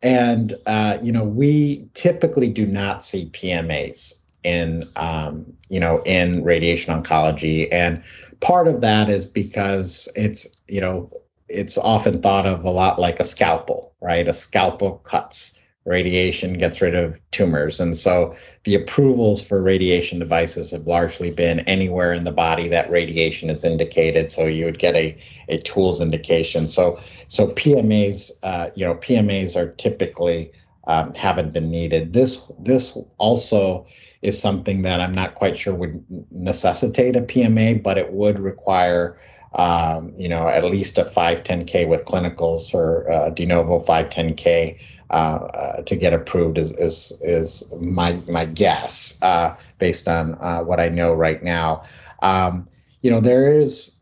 and 0.03 0.53
uh, 0.65 0.97
you 1.01 1.11
know 1.11 1.23
we 1.23 1.87
typically 1.93 2.51
do 2.51 2.65
not 2.65 3.03
see 3.03 3.27
PMAs 3.27 4.21
in 4.43 4.83
um, 4.97 5.53
you 5.69 5.79
know 5.79 6.03
in 6.05 6.43
radiation 6.43 7.01
oncology 7.01 7.67
and 7.71 8.03
part 8.41 8.67
of 8.67 8.81
that 8.81 9.09
is 9.09 9.25
because 9.25 10.09
it's 10.15 10.61
you 10.67 10.81
know 10.81 11.09
it's 11.47 11.77
often 11.77 12.21
thought 12.21 12.45
of 12.45 12.63
a 12.63 12.69
lot 12.69 12.99
like 12.99 13.19
a 13.19 13.23
scalpel, 13.23 13.93
right? 14.01 14.27
A 14.27 14.33
scalpel 14.33 14.97
cuts. 14.99 15.59
Radiation 15.85 16.53
gets 16.53 16.81
rid 16.81 16.95
of 16.95 17.19
tumors. 17.29 17.79
And 17.79 17.95
so 17.95 18.35
the 18.63 18.73
approvals 18.73 19.47
for 19.47 19.61
radiation 19.61 20.17
devices 20.17 20.71
have 20.71 20.87
largely 20.87 21.29
been 21.29 21.59
anywhere 21.59 22.11
in 22.11 22.23
the 22.23 22.31
body 22.31 22.69
that 22.69 22.89
radiation 22.89 23.51
is 23.51 23.63
indicated. 23.63 24.31
So 24.31 24.47
you 24.47 24.65
would 24.65 24.79
get 24.79 24.95
a, 24.95 25.15
a 25.47 25.59
tools 25.59 26.01
indication. 26.01 26.67
So 26.67 26.99
so 27.27 27.49
PMAs, 27.49 28.31
uh, 28.41 28.71
you 28.73 28.85
know, 28.85 28.95
PMAs 28.95 29.55
are 29.55 29.71
typically 29.73 30.51
um, 30.87 31.13
haven't 31.13 31.53
been 31.53 31.69
needed. 31.69 32.13
This 32.13 32.41
this 32.59 32.97
also 33.17 33.85
is 34.21 34.41
something 34.41 34.83
that 34.83 35.01
I'm 35.01 35.13
not 35.13 35.35
quite 35.35 35.57
sure 35.57 35.75
would 35.75 36.03
necessitate 36.31 37.15
a 37.15 37.21
PMA, 37.21 37.83
but 37.83 37.99
it 37.99 38.11
would 38.11 38.39
require 38.39 39.19
um, 39.55 40.13
you 40.17 40.27
know, 40.27 40.47
at 40.47 40.65
least 40.65 40.97
a 40.97 41.05
510K 41.05 41.87
with 41.87 42.03
clinicals 42.03 42.73
or 42.73 43.09
uh, 43.09 43.29
de 43.29 43.45
novo 43.45 43.79
510K 43.79 44.77
uh, 45.09 45.13
uh, 45.13 45.81
to 45.83 45.95
get 45.95 46.13
approved 46.13 46.57
is 46.57 46.71
is, 46.73 47.13
is 47.21 47.63
my 47.79 48.19
my 48.29 48.45
guess 48.45 49.17
uh, 49.21 49.55
based 49.79 50.07
on 50.07 50.35
uh, 50.41 50.61
what 50.61 50.79
I 50.79 50.89
know 50.89 51.13
right 51.13 51.41
now. 51.41 51.83
Um, 52.21 52.67
you 53.01 53.11
know, 53.11 53.21
there 53.21 53.51
is 53.51 53.99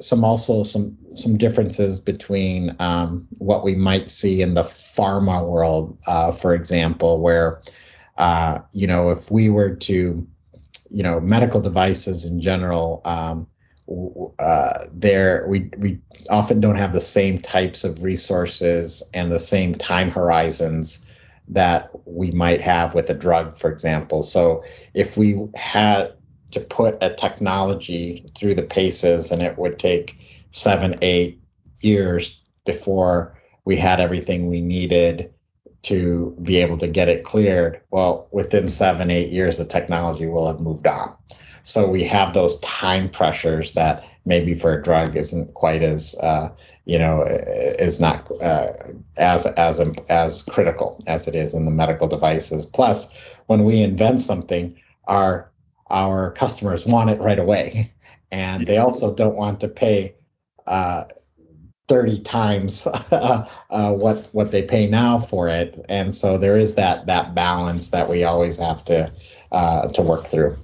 some 0.00 0.24
also 0.24 0.62
some 0.62 0.96
some 1.16 1.36
differences 1.36 1.98
between 1.98 2.74
um, 2.78 3.28
what 3.38 3.62
we 3.62 3.74
might 3.74 4.08
see 4.08 4.40
in 4.40 4.54
the 4.54 4.62
pharma 4.62 5.46
world, 5.46 5.98
uh, 6.06 6.32
for 6.32 6.54
example, 6.54 7.20
where 7.20 7.60
you 8.72 8.86
know 8.86 9.10
if 9.10 9.30
we 9.30 9.50
were 9.50 9.74
to 9.74 10.26
you 10.88 11.02
know 11.02 11.20
medical 11.20 11.60
devices 11.60 12.24
in 12.24 12.40
general 12.40 13.02
um, 13.04 13.48
uh, 14.38 14.72
there 14.92 15.44
we 15.46 15.70
we 15.76 16.00
often 16.30 16.60
don't 16.60 16.76
have 16.76 16.92
the 16.92 17.00
same 17.00 17.38
types 17.38 17.84
of 17.84 18.02
resources 18.02 19.02
and 19.12 19.30
the 19.30 19.38
same 19.38 19.74
time 19.74 20.10
horizons 20.10 21.04
that 21.48 21.90
we 22.06 22.30
might 22.30 22.60
have 22.62 22.94
with 22.94 23.10
a 23.10 23.14
drug, 23.14 23.58
for 23.58 23.70
example. 23.70 24.22
So 24.22 24.64
if 24.94 25.16
we 25.16 25.48
had 25.54 26.14
to 26.52 26.60
put 26.60 27.02
a 27.02 27.12
technology 27.12 28.24
through 28.34 28.54
the 28.54 28.62
paces, 28.62 29.30
and 29.30 29.42
it 29.42 29.58
would 29.58 29.78
take 29.78 30.18
seven, 30.50 30.98
eight 31.02 31.40
years 31.80 32.40
before 32.64 33.38
we 33.64 33.76
had 33.76 34.00
everything 34.00 34.48
we 34.48 34.60
needed 34.60 35.34
to 35.82 36.36
be 36.42 36.58
able 36.58 36.78
to 36.78 36.88
get 36.88 37.08
it 37.08 37.24
cleared. 37.24 37.82
Well, 37.90 38.28
within 38.30 38.68
seven, 38.68 39.10
eight 39.10 39.28
years, 39.28 39.58
the 39.58 39.66
technology 39.66 40.26
will 40.26 40.46
have 40.46 40.60
moved 40.60 40.86
on. 40.86 41.14
So 41.64 41.90
we 41.90 42.04
have 42.04 42.34
those 42.34 42.60
time 42.60 43.08
pressures 43.08 43.72
that 43.72 44.04
maybe 44.26 44.54
for 44.54 44.74
a 44.74 44.82
drug 44.82 45.16
isn't 45.16 45.54
quite 45.54 45.82
as 45.82 46.14
uh, 46.22 46.50
you 46.84 46.98
know 46.98 47.22
is 47.22 48.00
not 48.00 48.30
uh, 48.40 48.72
as 49.18 49.46
as 49.46 49.80
as 50.08 50.42
critical 50.42 51.02
as 51.06 51.26
it 51.26 51.34
is 51.34 51.54
in 51.54 51.64
the 51.64 51.70
medical 51.70 52.06
devices. 52.06 52.66
Plus, 52.66 53.10
when 53.46 53.64
we 53.64 53.82
invent 53.82 54.20
something, 54.20 54.78
our 55.06 55.50
our 55.88 56.32
customers 56.32 56.84
want 56.84 57.08
it 57.08 57.20
right 57.20 57.38
away, 57.38 57.92
and 58.30 58.66
they 58.66 58.76
also 58.76 59.14
don't 59.14 59.36
want 59.36 59.60
to 59.60 59.68
pay. 59.68 60.14
Uh, 60.66 61.04
30 61.86 62.20
times 62.20 62.86
uh, 63.10 63.46
what 63.92 64.26
what 64.32 64.50
they 64.50 64.62
pay 64.62 64.86
now 64.88 65.18
for 65.18 65.50
it 65.50 65.78
and 65.90 66.14
so 66.14 66.38
there 66.38 66.56
is 66.56 66.76
that 66.76 67.04
that 67.04 67.34
balance 67.34 67.90
that 67.90 68.08
we 68.08 68.24
always 68.24 68.56
have 68.56 68.82
to 68.82 69.12
uh, 69.52 69.86
to 69.88 70.00
work 70.00 70.24
through 70.24 70.56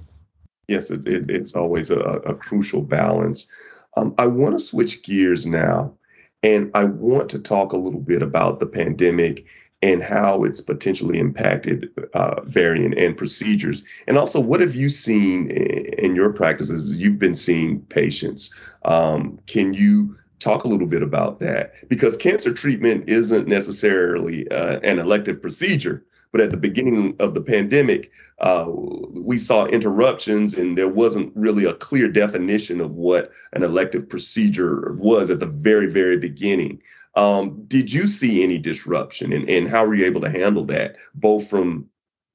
yes, 0.71 0.89
it, 0.89 1.05
it, 1.05 1.29
it's 1.29 1.55
always 1.55 1.91
a, 1.91 1.99
a 1.99 2.33
crucial 2.33 2.81
balance. 2.81 3.47
Um, 3.95 4.15
I 4.17 4.27
want 4.27 4.53
to 4.53 4.59
switch 4.59 5.03
gears 5.03 5.45
now, 5.45 5.95
and 6.41 6.71
I 6.73 6.85
want 6.85 7.29
to 7.31 7.39
talk 7.39 7.73
a 7.73 7.77
little 7.77 7.99
bit 7.99 8.21
about 8.23 8.59
the 8.59 8.65
pandemic 8.65 9.45
and 9.83 10.01
how 10.01 10.43
it's 10.43 10.61
potentially 10.61 11.19
impacted 11.19 11.89
uh, 12.13 12.41
Varian 12.43 12.93
and 12.97 13.17
procedures. 13.17 13.83
And 14.07 14.17
also, 14.17 14.39
what 14.39 14.61
have 14.61 14.75
you 14.75 14.89
seen 14.89 15.49
in, 15.49 16.15
your 16.15 16.33
practices? 16.33 16.97
You've 16.97 17.19
been 17.19 17.35
seeing 17.35 17.81
patients. 17.81 18.53
Um, 18.85 19.39
can 19.47 19.73
you 19.73 20.17
talk 20.37 20.63
a 20.63 20.67
little 20.67 20.87
bit 20.87 21.01
about 21.01 21.39
that? 21.39 21.73
Because 21.89 22.15
cancer 22.15 22.53
treatment 22.53 23.09
isn't 23.09 23.47
necessarily 23.47 24.49
uh, 24.49 24.79
an 24.83 24.99
elective 24.99 25.41
procedure. 25.41 26.05
But 26.31 26.41
at 26.41 26.51
the 26.51 26.57
beginning 26.57 27.15
of 27.19 27.33
the 27.33 27.41
pandemic, 27.41 28.11
uh, 28.39 28.69
we 28.69 29.37
saw 29.37 29.65
interruptions, 29.65 30.57
and 30.57 30.77
there 30.77 30.87
wasn't 30.87 31.33
really 31.35 31.65
a 31.65 31.73
clear 31.73 32.07
definition 32.07 32.79
of 32.79 32.95
what 32.95 33.31
an 33.53 33.63
elective 33.63 34.07
procedure 34.07 34.93
was 34.93 35.29
at 35.29 35.39
the 35.39 35.45
very, 35.45 35.87
very 35.87 36.17
beginning. 36.17 36.81
Um, 37.15 37.65
did 37.67 37.91
you 37.91 38.07
see 38.07 38.43
any 38.43 38.57
disruption, 38.57 39.33
and, 39.33 39.49
and 39.49 39.67
how 39.67 39.85
were 39.85 39.93
you 39.93 40.05
able 40.05 40.21
to 40.21 40.29
handle 40.29 40.65
that, 40.67 40.95
both 41.13 41.49
from 41.49 41.89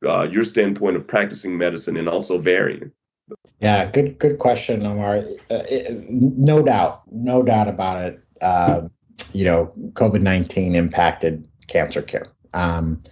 uh, 0.06 0.28
your 0.30 0.44
standpoint 0.44 0.96
of 0.96 1.06
practicing 1.06 1.56
medicine 1.56 1.96
and 1.96 2.08
also 2.08 2.36
Varian? 2.36 2.92
Yeah, 3.60 3.90
good 3.90 4.18
good 4.18 4.38
question, 4.38 4.84
Omar. 4.84 5.16
Uh, 5.50 5.62
it, 5.70 6.10
no 6.10 6.62
doubt, 6.62 7.02
no 7.10 7.42
doubt 7.42 7.68
about 7.68 8.04
it. 8.04 8.20
Uh, 8.42 8.88
you 9.32 9.44
know, 9.44 9.72
COVID 9.94 10.20
nineteen 10.20 10.74
impacted 10.74 11.48
cancer 11.66 12.02
care. 12.02 12.28
Um, 12.52 13.02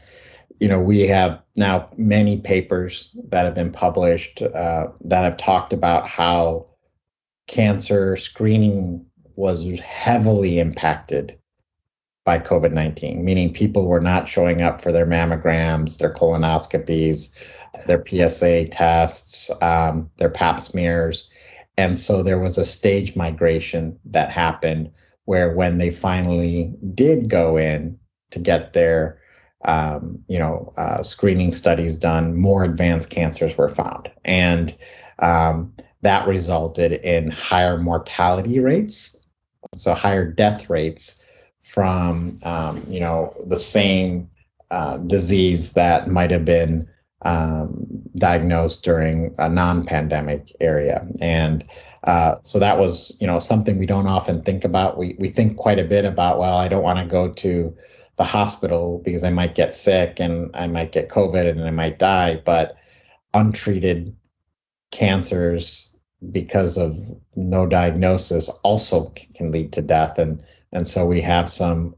you 0.64 0.70
know, 0.70 0.80
we 0.80 1.00
have 1.00 1.42
now 1.56 1.90
many 1.98 2.38
papers 2.38 3.14
that 3.28 3.44
have 3.44 3.54
been 3.54 3.70
published 3.70 4.40
uh, 4.40 4.86
that 5.02 5.24
have 5.24 5.36
talked 5.36 5.74
about 5.74 6.06
how 6.06 6.68
cancer 7.46 8.16
screening 8.16 9.04
was 9.36 9.78
heavily 9.80 10.58
impacted 10.58 11.38
by 12.24 12.38
COVID 12.38 12.72
19, 12.72 13.22
meaning 13.22 13.52
people 13.52 13.86
were 13.86 14.00
not 14.00 14.26
showing 14.26 14.62
up 14.62 14.80
for 14.80 14.90
their 14.90 15.04
mammograms, 15.04 15.98
their 15.98 16.14
colonoscopies, 16.14 17.36
their 17.86 18.02
PSA 18.02 18.68
tests, 18.68 19.50
um, 19.60 20.10
their 20.16 20.30
pap 20.30 20.60
smears. 20.60 21.30
And 21.76 21.98
so 21.98 22.22
there 22.22 22.38
was 22.38 22.56
a 22.56 22.64
stage 22.64 23.14
migration 23.14 23.98
that 24.06 24.30
happened 24.30 24.92
where 25.26 25.52
when 25.52 25.76
they 25.76 25.90
finally 25.90 26.72
did 26.94 27.28
go 27.28 27.58
in 27.58 27.98
to 28.30 28.38
get 28.38 28.72
their 28.72 29.20
um, 29.64 30.22
you 30.28 30.38
know 30.38 30.72
uh, 30.76 31.02
screening 31.02 31.52
studies 31.52 31.96
done, 31.96 32.36
more 32.36 32.64
advanced 32.64 33.10
cancers 33.10 33.56
were 33.56 33.68
found, 33.68 34.10
and 34.24 34.76
um, 35.18 35.72
that 36.02 36.28
resulted 36.28 36.92
in 36.92 37.30
higher 37.30 37.78
mortality 37.78 38.60
rates, 38.60 39.20
so 39.76 39.94
higher 39.94 40.30
death 40.30 40.68
rates 40.68 41.24
from 41.62 42.38
um, 42.44 42.84
you 42.88 43.00
know 43.00 43.34
the 43.46 43.58
same 43.58 44.30
uh, 44.70 44.98
disease 44.98 45.72
that 45.74 46.08
might 46.08 46.30
have 46.30 46.44
been 46.44 46.88
um, 47.22 47.86
diagnosed 48.16 48.84
during 48.84 49.34
a 49.38 49.48
non-pandemic 49.48 50.54
area, 50.60 51.06
and 51.20 51.64
uh, 52.04 52.36
so 52.42 52.58
that 52.58 52.78
was 52.78 53.16
you 53.20 53.26
know 53.26 53.38
something 53.38 53.78
we 53.78 53.86
don't 53.86 54.06
often 54.06 54.42
think 54.42 54.64
about. 54.64 54.98
We 54.98 55.16
we 55.18 55.28
think 55.28 55.56
quite 55.56 55.78
a 55.78 55.84
bit 55.84 56.04
about 56.04 56.38
well, 56.38 56.56
I 56.56 56.68
don't 56.68 56.82
want 56.82 56.98
to 56.98 57.06
go 57.06 57.30
to 57.32 57.74
the 58.16 58.24
hospital 58.24 59.00
because 59.04 59.24
I 59.24 59.30
might 59.30 59.54
get 59.54 59.74
sick 59.74 60.20
and 60.20 60.50
I 60.54 60.66
might 60.66 60.92
get 60.92 61.08
COVID 61.08 61.48
and 61.48 61.64
I 61.64 61.70
might 61.70 61.98
die, 61.98 62.40
but 62.44 62.76
untreated 63.32 64.14
cancers 64.90 65.92
because 66.30 66.78
of 66.78 66.96
no 67.34 67.66
diagnosis 67.66 68.48
also 68.62 69.12
can 69.34 69.50
lead 69.50 69.72
to 69.72 69.82
death. 69.82 70.18
And 70.18 70.42
and 70.72 70.86
so 70.86 71.06
we 71.06 71.20
have 71.20 71.50
some 71.50 71.94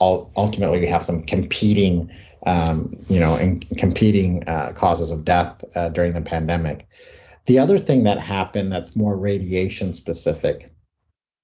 ultimately 0.00 0.80
we 0.80 0.86
have 0.86 1.04
some 1.04 1.22
competing 1.22 2.10
um, 2.44 2.96
you 3.08 3.20
know 3.20 3.36
in 3.36 3.60
competing 3.60 4.46
uh, 4.48 4.72
causes 4.72 5.12
of 5.12 5.24
death 5.24 5.64
uh, 5.76 5.88
during 5.90 6.12
the 6.12 6.20
pandemic. 6.20 6.88
The 7.46 7.58
other 7.58 7.78
thing 7.78 8.04
that 8.04 8.18
happened 8.18 8.72
that's 8.72 8.96
more 8.96 9.16
radiation 9.16 9.92
specific 9.92 10.72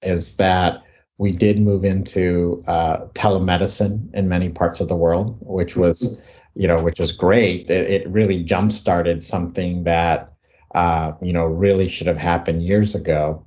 is 0.01 0.37
that 0.37 0.83
we 1.19 1.31
did 1.31 1.61
move 1.61 1.85
into 1.85 2.63
uh, 2.65 3.05
telemedicine 3.13 4.11
in 4.15 4.27
many 4.27 4.49
parts 4.49 4.79
of 4.79 4.87
the 4.87 4.95
world 4.95 5.37
which 5.41 5.75
was 5.75 6.19
you 6.55 6.67
know 6.67 6.81
which 6.81 6.99
was 6.99 7.11
great. 7.11 7.69
It, 7.69 7.89
it 7.89 8.09
really 8.09 8.43
jump 8.43 8.71
started 8.71 9.23
something 9.23 9.83
that 9.83 10.33
uh, 10.73 11.13
you 11.21 11.33
know, 11.33 11.45
really 11.45 11.89
should 11.89 12.07
have 12.07 12.17
happened 12.17 12.63
years 12.63 12.95
ago. 12.95 13.45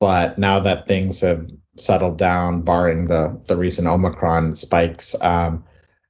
But 0.00 0.38
now 0.38 0.60
that 0.60 0.88
things 0.88 1.20
have 1.20 1.46
settled 1.76 2.18
down, 2.18 2.62
barring 2.62 3.06
the 3.06 3.40
the 3.46 3.56
recent 3.56 3.88
Omicron 3.88 4.54
spikes, 4.54 5.14
um, 5.20 5.64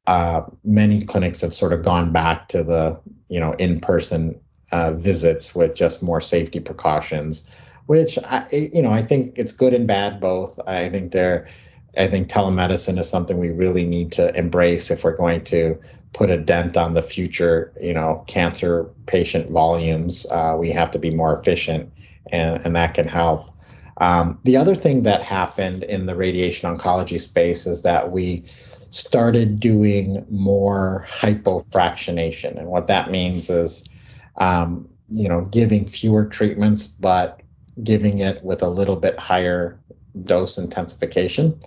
uh, 0.06 0.42
many 0.64 1.04
clinics 1.04 1.40
have 1.40 1.52
sort 1.52 1.72
of 1.72 1.82
gone 1.82 2.12
back 2.12 2.48
to 2.48 2.62
the 2.62 3.00
you 3.28 3.40
know 3.40 3.52
in 3.52 3.80
person 3.80 4.40
uh, 4.72 4.92
visits 4.92 5.54
with 5.54 5.74
just 5.74 6.02
more 6.02 6.20
safety 6.20 6.60
precautions, 6.60 7.50
which 7.86 8.18
I, 8.18 8.46
you 8.52 8.82
know 8.82 8.90
I 8.90 9.02
think 9.02 9.38
it's 9.38 9.52
good 9.52 9.74
and 9.74 9.86
bad 9.86 10.20
both. 10.20 10.58
I 10.66 10.88
think 10.88 11.12
they're 11.12 11.48
I 11.96 12.08
think 12.08 12.28
telemedicine 12.28 12.98
is 12.98 13.08
something 13.08 13.38
we 13.38 13.50
really 13.50 13.86
need 13.86 14.12
to 14.12 14.36
embrace 14.36 14.90
if 14.90 15.02
we're 15.02 15.16
going 15.16 15.44
to 15.44 15.80
put 16.12 16.30
a 16.30 16.38
dent 16.38 16.76
on 16.76 16.94
the 16.94 17.02
future, 17.02 17.72
you 17.80 17.92
know, 17.92 18.24
cancer 18.26 18.84
patient 19.06 19.50
volumes. 19.50 20.26
Uh, 20.30 20.56
we 20.58 20.70
have 20.70 20.90
to 20.90 20.98
be 20.98 21.10
more 21.10 21.38
efficient, 21.38 21.92
and, 22.30 22.64
and 22.64 22.76
that 22.76 22.94
can 22.94 23.08
help. 23.08 23.50
Um, 23.98 24.38
the 24.44 24.56
other 24.56 24.74
thing 24.74 25.02
that 25.02 25.22
happened 25.22 25.82
in 25.84 26.06
the 26.06 26.14
radiation 26.14 26.74
oncology 26.74 27.20
space 27.20 27.66
is 27.66 27.82
that 27.82 28.12
we 28.12 28.44
started 28.90 29.58
doing 29.58 30.24
more 30.30 31.06
hypofractionation, 31.08 32.58
and 32.58 32.68
what 32.68 32.88
that 32.88 33.10
means 33.10 33.48
is, 33.50 33.88
um, 34.36 34.88
you 35.10 35.28
know, 35.28 35.42
giving 35.42 35.86
fewer 35.86 36.26
treatments, 36.26 36.86
but 36.86 37.40
giving 37.82 38.18
it 38.18 38.42
with 38.42 38.62
a 38.62 38.68
little 38.68 38.96
bit 38.96 39.18
higher 39.18 39.78
dose 40.24 40.58
intensification. 40.58 41.58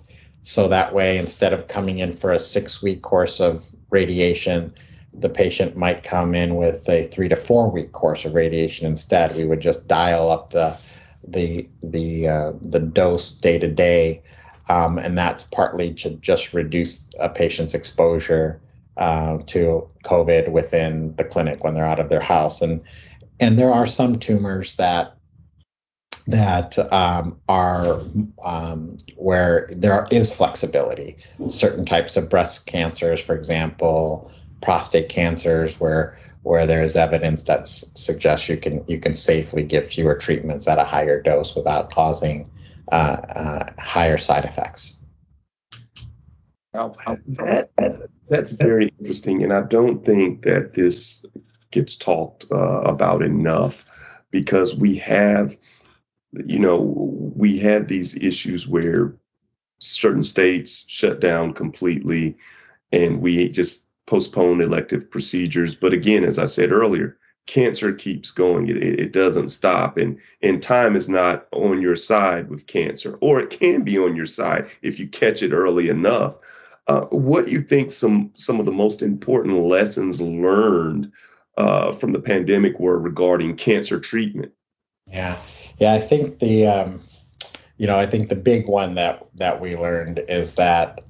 So 0.41 0.67
that 0.69 0.93
way, 0.93 1.17
instead 1.17 1.53
of 1.53 1.67
coming 1.67 1.99
in 1.99 2.13
for 2.13 2.31
a 2.31 2.39
six 2.39 2.81
week 2.81 3.01
course 3.01 3.39
of 3.39 3.65
radiation, 3.89 4.73
the 5.13 5.29
patient 5.29 5.75
might 5.75 6.03
come 6.03 6.35
in 6.35 6.55
with 6.55 6.87
a 6.87 7.07
three 7.07 7.29
to 7.29 7.35
four 7.35 7.69
week 7.69 7.91
course 7.91 8.25
of 8.25 8.33
radiation 8.33 8.85
instead. 8.85 9.35
We 9.35 9.45
would 9.45 9.59
just 9.59 9.87
dial 9.87 10.29
up 10.29 10.51
the 10.51 10.77
the 11.27 11.67
the 11.83 12.27
uh, 12.27 12.51
the 12.61 12.79
dose 12.79 13.31
day 13.31 13.59
to 13.59 13.67
day, 13.67 14.23
um, 14.69 14.97
and 14.97 15.17
that's 15.17 15.43
partly 15.43 15.93
to 15.95 16.11
just 16.11 16.53
reduce 16.53 17.09
a 17.19 17.29
patient's 17.29 17.73
exposure 17.73 18.61
uh, 18.97 19.39
to 19.47 19.87
COVID 20.05 20.51
within 20.51 21.15
the 21.15 21.23
clinic 21.23 21.63
when 21.63 21.73
they're 21.73 21.85
out 21.85 21.99
of 21.99 22.09
their 22.09 22.21
house. 22.21 22.61
And 22.61 22.81
and 23.39 23.57
there 23.57 23.73
are 23.73 23.87
some 23.87 24.19
tumors 24.19 24.75
that 24.75 25.15
that 26.29 26.77
um, 26.93 27.39
are 27.49 28.01
um, 28.43 28.97
where 29.15 29.69
there 29.71 30.07
is 30.11 30.33
flexibility. 30.33 31.17
Certain 31.47 31.85
types 31.85 32.17
of 32.17 32.29
breast 32.29 32.67
cancers, 32.67 33.21
for 33.21 33.35
example, 33.35 34.31
prostate 34.61 35.09
cancers, 35.09 35.79
where 35.79 36.17
where 36.43 36.65
there's 36.65 36.95
evidence 36.95 37.43
that 37.43 37.67
suggests 37.67 38.47
you 38.47 38.57
can 38.57 38.83
you 38.87 38.99
can 38.99 39.13
safely 39.13 39.63
give 39.63 39.87
fewer 39.87 40.15
treatments 40.15 40.67
at 40.67 40.77
a 40.77 40.83
higher 40.83 41.21
dose 41.21 41.55
without 41.55 41.91
causing 41.91 42.49
uh, 42.91 42.95
uh, 42.95 43.65
higher 43.79 44.17
side 44.17 44.45
effects. 44.45 44.99
that, 47.27 48.09
that's 48.29 48.51
very 48.51 48.93
interesting, 48.99 49.43
and 49.43 49.51
I 49.51 49.61
don't 49.61 50.05
think 50.05 50.43
that 50.43 50.75
this 50.75 51.25
gets 51.71 51.95
talked 51.95 52.45
uh, 52.51 52.81
about 52.81 53.23
enough 53.23 53.83
because 54.31 54.75
we 54.75 54.97
have 54.97 55.55
you 56.33 56.59
know, 56.59 56.81
we 57.35 57.57
had 57.57 57.87
these 57.87 58.15
issues 58.15 58.67
where 58.67 59.15
certain 59.79 60.23
states 60.23 60.85
shut 60.87 61.19
down 61.19 61.53
completely 61.53 62.37
and 62.91 63.21
we 63.21 63.49
just 63.49 63.85
postponed 64.05 64.61
elective 64.61 65.09
procedures. 65.09 65.75
But 65.75 65.93
again, 65.93 66.23
as 66.23 66.39
I 66.39 66.47
said 66.47 66.71
earlier, 66.71 67.17
cancer 67.45 67.93
keeps 67.93 68.31
going. 68.31 68.67
It, 68.69 68.77
it 68.77 69.11
doesn't 69.11 69.49
stop. 69.49 69.97
And, 69.97 70.19
and 70.41 70.61
time 70.61 70.95
is 70.95 71.09
not 71.09 71.47
on 71.51 71.81
your 71.81 71.95
side 71.95 72.49
with 72.49 72.67
cancer, 72.67 73.17
or 73.21 73.39
it 73.39 73.49
can 73.49 73.83
be 73.83 73.97
on 73.97 74.15
your 74.15 74.25
side 74.25 74.69
if 74.81 74.99
you 74.99 75.07
catch 75.07 75.41
it 75.41 75.51
early 75.51 75.89
enough. 75.89 76.35
Uh, 76.87 77.05
what 77.07 77.45
do 77.45 77.51
you 77.51 77.61
think 77.61 77.91
some, 77.91 78.31
some 78.33 78.59
of 78.59 78.65
the 78.65 78.71
most 78.71 79.01
important 79.01 79.55
lessons 79.57 80.19
learned 80.19 81.11
uh, 81.57 81.91
from 81.91 82.13
the 82.13 82.21
pandemic 82.21 82.79
were 82.79 82.99
regarding 82.99 83.55
cancer 83.55 83.99
treatment? 83.99 84.51
Yeah. 85.05 85.37
Yeah, 85.79 85.93
I 85.93 85.99
think 85.99 86.39
the 86.39 86.67
um, 86.67 87.01
you 87.77 87.87
know 87.87 87.95
I 87.95 88.05
think 88.05 88.27
the 88.27 88.35
big 88.35 88.67
one 88.67 88.95
that 88.95 89.25
that 89.35 89.61
we 89.61 89.75
learned 89.75 90.21
is 90.27 90.55
that 90.55 91.01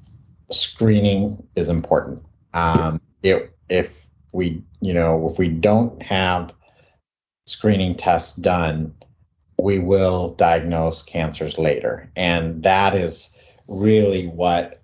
screening 0.52 1.44
is 1.56 1.70
important. 1.70 2.24
Um, 2.54 3.02
it, 3.24 3.52
if 3.68 4.08
we 4.32 4.64
you 4.80 4.94
know 4.94 5.28
if 5.28 5.40
we 5.40 5.50
don't 5.50 6.02
have 6.04 6.54
screening 7.48 7.96
tests 7.96 8.36
done, 8.36 8.94
we 9.60 9.80
will 9.80 10.36
diagnose 10.36 11.02
cancers 11.02 11.58
later, 11.58 12.12
and 12.16 12.62
that 12.62 12.94
is 12.94 13.36
really 13.68 14.28
what 14.28 14.84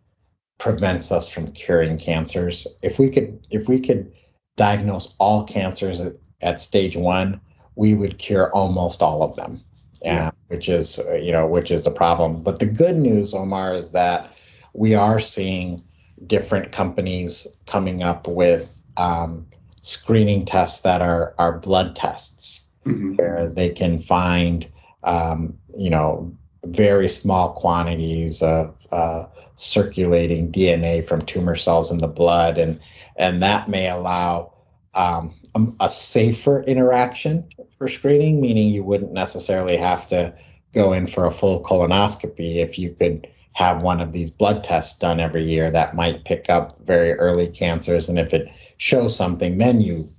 prevents 0.57 1.11
us 1.11 1.29
from 1.29 1.51
curing 1.51 1.95
cancers. 1.95 2.65
If 2.81 2.97
we 2.97 3.11
could 3.11 3.45
if 3.51 3.67
we 3.67 3.79
could 3.79 4.11
diagnose 4.57 5.15
all 5.19 5.43
cancers 5.43 5.99
at, 5.99 6.13
at 6.41 6.59
stage 6.59 6.97
one, 6.97 7.39
we 7.75 7.93
would 7.93 8.17
cure 8.17 8.51
almost 8.51 9.03
all 9.03 9.21
of 9.21 9.35
them 9.35 9.61
yeah. 10.05 10.31
which 10.47 10.69
is 10.69 10.99
uh, 10.99 11.15
you 11.15 11.31
know 11.31 11.47
which 11.47 11.71
is 11.71 11.83
the 11.83 11.91
problem. 11.91 12.43
But 12.43 12.59
the 12.59 12.65
good 12.65 12.97
news, 12.97 13.33
Omar, 13.33 13.73
is 13.73 13.91
that 13.91 14.31
we 14.73 14.95
are 14.95 15.19
seeing 15.19 15.83
different 16.25 16.71
companies 16.71 17.57
coming 17.65 18.03
up 18.03 18.27
with 18.27 18.81
um, 18.97 19.47
screening 19.81 20.45
tests 20.45 20.81
that 20.81 21.01
are 21.01 21.33
are 21.37 21.59
blood 21.59 21.95
tests, 21.95 22.69
mm-hmm. 22.85 23.15
where 23.15 23.47
they 23.47 23.69
can 23.69 23.99
find 23.99 24.67
um, 25.03 25.57
you 25.77 25.89
know 25.89 26.35
very 26.65 27.09
small 27.09 27.53
quantities 27.53 28.41
of 28.41 28.75
uh, 28.91 29.25
circulating 29.55 30.51
DNA 30.51 31.05
from 31.07 31.21
tumor 31.21 31.55
cells 31.55 31.91
in 31.91 31.99
the 31.99 32.07
blood, 32.07 32.57
and 32.57 32.79
and 33.15 33.43
that 33.43 33.69
may 33.69 33.89
allow 33.89 34.53
um, 34.93 35.33
a 35.79 35.89
safer 35.89 36.61
interaction 36.61 37.47
for 37.77 37.87
screening, 37.87 38.41
meaning 38.41 38.69
you 38.69 38.83
wouldn't 38.83 39.13
necessarily 39.13 39.77
have 39.77 40.07
to 40.07 40.33
go 40.73 40.93
in 40.93 41.07
for 41.07 41.25
a 41.25 41.31
full 41.31 41.63
colonoscopy 41.63 42.57
if 42.57 42.77
you 42.77 42.91
could 42.91 43.27
have 43.53 43.81
one 43.81 44.01
of 44.01 44.11
these 44.11 44.29
blood 44.29 44.63
tests 44.63 44.99
done 44.99 45.19
every 45.19 45.43
year 45.43 45.71
that 45.71 45.95
might 45.95 46.25
pick 46.25 46.49
up 46.49 46.77
very 46.85 47.13
early 47.13 47.47
cancers. 47.47 48.09
And 48.09 48.19
if 48.19 48.33
it 48.33 48.51
shows 48.77 49.15
something, 49.15 49.57
then 49.57 49.79
you 49.79 50.13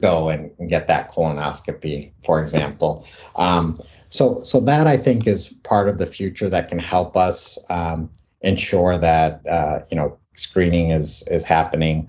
go 0.00 0.28
and, 0.28 0.50
get 0.68 0.88
that 0.88 1.12
colonoscopy, 1.12 2.12
for 2.24 2.40
example. 2.40 3.06
Um, 3.34 3.80
so, 4.08 4.42
so 4.42 4.60
that 4.60 4.86
I 4.86 4.96
think 4.96 5.26
is 5.26 5.48
part 5.48 5.88
of 5.88 5.98
the 5.98 6.06
future 6.06 6.48
that 6.48 6.68
can 6.68 6.78
help 6.78 7.16
us 7.16 7.58
um, 7.68 8.10
ensure 8.40 8.96
that 8.96 9.46
uh, 9.46 9.80
you 9.90 9.96
know 9.96 10.16
screening 10.34 10.90
is 10.90 11.26
is 11.28 11.44
happening. 11.44 12.08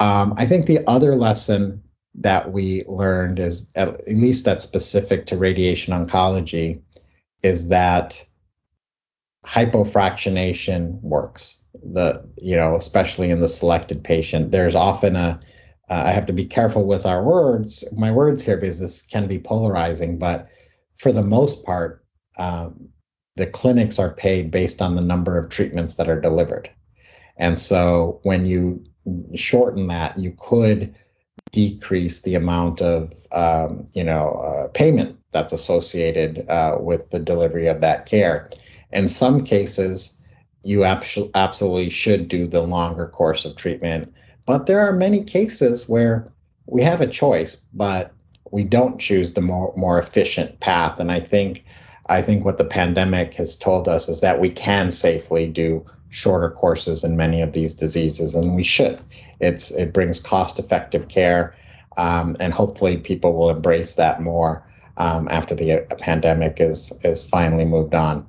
Um, 0.00 0.34
I 0.36 0.46
think 0.46 0.66
the 0.66 0.80
other 0.86 1.14
lesson 1.14 1.82
that 2.16 2.52
we 2.52 2.84
learned 2.86 3.38
is 3.38 3.72
at, 3.74 4.06
least 4.08 4.44
that's 4.44 4.64
specific 4.64 5.26
to 5.26 5.36
radiation 5.36 5.92
oncology 5.92 6.80
is 7.42 7.68
that 7.68 8.24
hypofractionation 9.44 11.00
works 11.02 11.62
the 11.92 12.26
you 12.38 12.56
know 12.56 12.76
especially 12.76 13.30
in 13.30 13.40
the 13.40 13.48
selected 13.48 14.02
patient 14.02 14.50
there's 14.50 14.74
often 14.74 15.16
a 15.16 15.38
uh, 15.88 16.02
I 16.06 16.12
have 16.12 16.26
to 16.26 16.32
be 16.32 16.46
careful 16.46 16.84
with 16.86 17.04
our 17.04 17.22
words, 17.22 17.84
my 17.94 18.10
words 18.10 18.42
here, 18.42 18.56
because 18.56 18.78
this 18.78 19.02
can 19.02 19.28
be 19.28 19.38
polarizing. 19.38 20.18
But 20.18 20.48
for 20.96 21.12
the 21.12 21.22
most 21.22 21.64
part, 21.64 22.04
um, 22.38 22.88
the 23.36 23.46
clinics 23.46 23.98
are 23.98 24.14
paid 24.14 24.50
based 24.50 24.80
on 24.80 24.94
the 24.94 25.02
number 25.02 25.36
of 25.36 25.50
treatments 25.50 25.96
that 25.96 26.08
are 26.08 26.20
delivered. 26.20 26.70
And 27.36 27.58
so 27.58 28.20
when 28.22 28.46
you 28.46 28.84
shorten 29.34 29.88
that, 29.88 30.18
you 30.18 30.34
could 30.38 30.94
decrease 31.52 32.22
the 32.22 32.34
amount 32.34 32.82
of 32.82 33.12
um, 33.32 33.86
you 33.92 34.04
know 34.04 34.30
uh, 34.30 34.68
payment 34.68 35.18
that's 35.32 35.52
associated 35.52 36.48
uh, 36.48 36.78
with 36.80 37.10
the 37.10 37.18
delivery 37.18 37.66
of 37.68 37.80
that 37.80 38.06
care. 38.06 38.50
In 38.92 39.08
some 39.08 39.44
cases, 39.44 40.20
you 40.62 40.84
absolutely 40.84 41.90
should 41.90 42.28
do 42.28 42.46
the 42.46 42.62
longer 42.62 43.08
course 43.08 43.44
of 43.44 43.56
treatment 43.56 44.14
but 44.46 44.66
there 44.66 44.80
are 44.80 44.92
many 44.92 45.24
cases 45.24 45.88
where 45.88 46.28
we 46.66 46.82
have 46.82 47.00
a 47.00 47.06
choice, 47.06 47.56
but 47.72 48.12
we 48.50 48.64
don't 48.64 49.00
choose 49.00 49.32
the 49.32 49.40
more, 49.40 49.72
more 49.76 49.98
efficient 49.98 50.60
path. 50.60 51.00
And 51.00 51.10
I 51.10 51.20
think 51.20 51.64
I 52.06 52.20
think 52.20 52.44
what 52.44 52.58
the 52.58 52.66
pandemic 52.66 53.32
has 53.34 53.56
told 53.56 53.88
us 53.88 54.10
is 54.10 54.20
that 54.20 54.38
we 54.38 54.50
can 54.50 54.92
safely 54.92 55.48
do 55.48 55.86
shorter 56.14 56.48
courses 56.48 57.02
in 57.02 57.16
many 57.16 57.42
of 57.42 57.52
these 57.52 57.74
diseases, 57.74 58.36
and 58.36 58.54
we 58.54 58.62
should. 58.62 59.00
It's 59.40 59.72
it 59.72 59.92
brings 59.92 60.20
cost-effective 60.20 61.08
care, 61.08 61.56
um, 61.96 62.36
and 62.38 62.52
hopefully 62.52 62.98
people 62.98 63.34
will 63.34 63.50
embrace 63.50 63.96
that 63.96 64.22
more 64.22 64.64
um, 64.96 65.26
after 65.28 65.56
the 65.56 65.72
uh, 65.72 65.96
pandemic 65.98 66.58
is 66.60 66.92
is 67.02 67.26
finally 67.26 67.64
moved 67.64 67.94
on. 67.94 68.28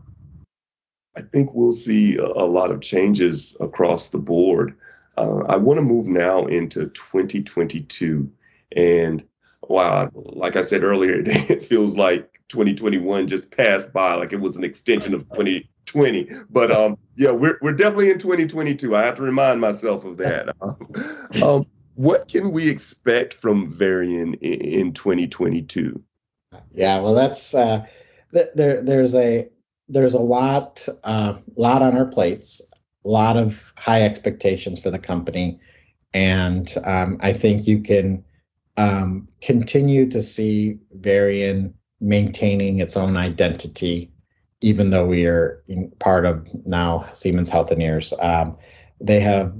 I 1.15 1.21
think 1.21 1.53
we'll 1.53 1.73
see 1.73 2.17
a 2.17 2.25
lot 2.25 2.71
of 2.71 2.81
changes 2.81 3.55
across 3.59 4.09
the 4.09 4.17
board. 4.17 4.77
Uh, 5.15 5.43
I 5.47 5.57
want 5.57 5.77
to 5.77 5.83
move 5.83 6.07
now 6.07 6.47
into 6.47 6.87
2022. 6.87 8.31
And 8.75 9.23
wow, 9.61 10.09
like 10.13 10.55
I 10.55 10.61
said 10.63 10.83
earlier, 10.83 11.21
it 11.25 11.63
feels 11.63 11.95
like 11.95 12.41
2021 12.49 13.27
just 13.27 13.55
passed 13.55 13.93
by 13.93 14.15
like 14.15 14.33
it 14.33 14.41
was 14.41 14.57
an 14.57 14.63
extension 14.63 15.13
of 15.13 15.29
2020. 15.85 16.45
But 16.49 16.71
um, 16.71 16.97
yeah, 17.15 17.31
we're, 17.31 17.57
we're 17.61 17.73
definitely 17.73 18.11
in 18.11 18.19
2022. 18.19 18.95
I 18.95 19.03
have 19.03 19.15
to 19.15 19.23
remind 19.23 19.61
myself 19.61 20.05
of 20.05 20.17
that. 20.17 20.55
um, 21.43 21.65
what 21.95 22.27
can 22.27 22.51
we 22.51 22.69
expect 22.69 23.33
from 23.33 23.71
Varian 23.71 24.33
in, 24.35 24.61
in 24.61 24.93
2022? 24.93 26.01
Yeah, 26.71 26.99
well, 26.99 27.13
that's 27.13 27.53
uh, 27.53 27.85
th- 28.33 28.49
there. 28.55 28.81
There's 28.81 29.15
a 29.15 29.49
there's 29.89 30.13
a 30.13 30.19
lot 30.19 30.87
uh, 31.03 31.35
lot 31.55 31.81
on 31.81 31.97
our 31.97 32.05
plates 32.05 32.61
a 33.05 33.09
lot 33.09 33.37
of 33.37 33.73
high 33.77 34.01
expectations 34.01 34.79
for 34.79 34.89
the 34.89 34.99
company. 34.99 35.59
And 36.13 36.71
um, 36.83 37.17
I 37.21 37.33
think 37.33 37.67
you 37.67 37.81
can 37.81 38.25
um, 38.77 39.27
continue 39.41 40.09
to 40.09 40.21
see 40.21 40.79
Varian 40.91 41.75
maintaining 42.01 42.79
its 42.79 42.97
own 42.97 43.15
identity, 43.15 44.11
even 44.61 44.89
though 44.89 45.05
we 45.05 45.25
are 45.25 45.63
part 45.99 46.25
of 46.25 46.47
now 46.65 47.07
Siemens 47.13 47.49
Healthineers. 47.49 48.13
Um, 48.23 48.57
they 49.01 49.19
have, 49.19 49.53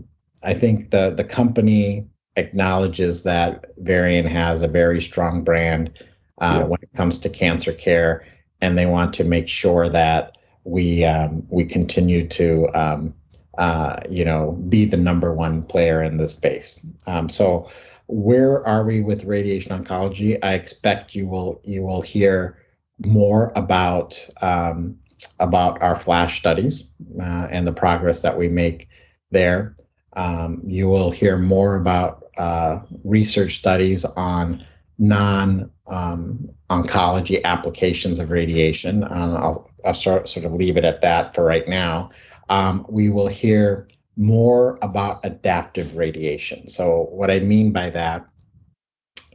I 0.44 0.54
think, 0.54 0.92
the 0.92 1.12
the 1.12 1.24
company 1.24 2.08
acknowledges 2.36 3.24
that 3.24 3.66
Varian 3.78 4.26
has 4.26 4.62
a 4.62 4.68
very 4.68 5.02
strong 5.02 5.44
brand 5.44 5.92
uh, 6.40 6.60
yeah. 6.60 6.66
when 6.66 6.80
it 6.82 6.90
comes 6.96 7.20
to 7.20 7.30
cancer 7.30 7.74
care, 7.74 8.26
and 8.62 8.78
they 8.78 8.86
want 8.86 9.16
to 9.16 9.24
make 9.24 9.48
sure 9.48 9.88
that 9.88 10.38
we 10.64 11.06
um, 11.06 11.46
we 11.50 11.66
continue 11.66 12.28
to 12.28 12.68
um, 12.74 13.14
uh, 13.58 14.02
you 14.10 14.26
know, 14.26 14.52
be 14.52 14.86
the 14.86 14.98
number 14.98 15.34
one 15.34 15.64
player 15.64 16.04
in 16.04 16.18
this 16.18 16.34
space. 16.34 16.86
Um, 17.08 17.30
so 17.30 17.70
where 18.08 18.66
are 18.68 18.84
we 18.84 19.02
with 19.02 19.24
radiation 19.24 19.72
oncology? 19.72 20.38
I 20.44 20.54
expect 20.54 21.16
you 21.16 21.28
will 21.28 21.62
you 21.64 21.84
will 21.84 22.02
hear 22.02 22.58
more 23.04 23.52
about 23.56 24.20
um, 24.42 25.00
about 25.40 25.82
our 25.82 25.96
flash 25.96 26.38
studies 26.40 26.92
uh, 27.20 27.48
and 27.50 27.66
the 27.66 27.74
progress 27.74 28.22
that 28.22 28.38
we 28.38 28.50
make 28.50 28.90
there. 29.32 29.76
Um, 30.14 30.62
you 30.66 30.88
will 30.88 31.12
hear 31.12 31.38
more 31.38 31.76
about 31.76 32.26
uh, 32.38 32.80
research 33.04 33.58
studies 33.58 34.06
on 34.06 34.66
non 34.98 35.72
um, 35.88 36.50
oncology 36.70 37.44
applications 37.44 38.20
of 38.20 38.32
radiation. 38.32 39.04
I'll, 39.04 39.70
I'll 39.86 39.94
sort, 39.94 40.28
sort 40.28 40.46
of 40.46 40.54
leave 40.54 40.78
it 40.78 40.86
at 40.86 41.02
that 41.02 41.36
for 41.36 41.44
right 41.44 41.68
now 41.68 42.12
um, 42.50 42.86
we 42.90 43.10
will 43.10 43.28
hear 43.28 43.88
more 44.18 44.78
about 44.82 45.26
adaptive 45.26 45.96
radiation. 45.96 46.68
So, 46.68 47.08
what 47.12 47.32
I 47.32 47.40
mean 47.40 47.72
by 47.72 47.90
that 47.90 48.26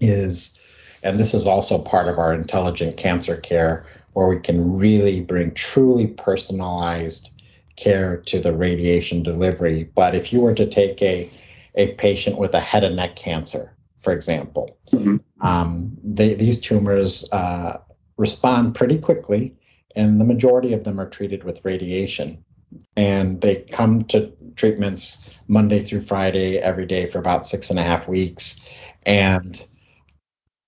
is, 0.01 0.59
and 1.03 1.19
this 1.19 1.35
is 1.35 1.47
also 1.47 1.83
part 1.83 2.09
of 2.09 2.19
our 2.19 2.33
intelligent 2.35 2.97
cancer 2.97 3.37
care, 3.37 3.87
where 4.13 4.29
we 4.29 4.41
can 4.41 4.77
really 4.77 5.21
bring 5.21 5.53
truly 5.55 6.07
personalized 6.07 7.31
care 7.77 8.19
to 8.19 8.41
the 8.41 8.55
radiation 8.55 9.23
delivery. 9.23 9.91
But 9.95 10.15
if 10.15 10.33
you 10.33 10.41
were 10.41 10.55
to 10.55 10.67
take 10.67 11.01
a, 11.01 11.31
a 11.75 11.95
patient 11.95 12.39
with 12.39 12.55
a 12.55 12.61
head 12.61 12.85
and 12.85 12.97
neck 12.97 13.17
cancer, 13.17 13.75
for 14.01 14.13
example, 14.13 14.77
mm-hmm. 14.91 15.17
um, 15.41 15.97
they, 16.03 16.35
these 16.35 16.61
tumors 16.61 17.29
uh, 17.33 17.79
respond 18.17 18.75
pretty 18.75 18.99
quickly, 18.99 19.55
and 19.97 20.21
the 20.21 20.25
majority 20.25 20.73
of 20.73 20.85
them 20.85 21.01
are 21.01 21.09
treated 21.09 21.45
with 21.45 21.65
radiation 21.65 22.45
and 22.97 23.41
they 23.41 23.57
come 23.73 24.03
to 24.05 24.33
treatments 24.57 25.29
Monday 25.49 25.81
through 25.81 26.03
Friday 26.03 26.59
every 26.59 26.87
day 26.87 27.07
for 27.07 27.19
about 27.19 27.47
six 27.47 27.71
and 27.71 27.79
a 27.79 27.83
half 27.83 28.09
weeks. 28.09 28.61
And 29.07 29.61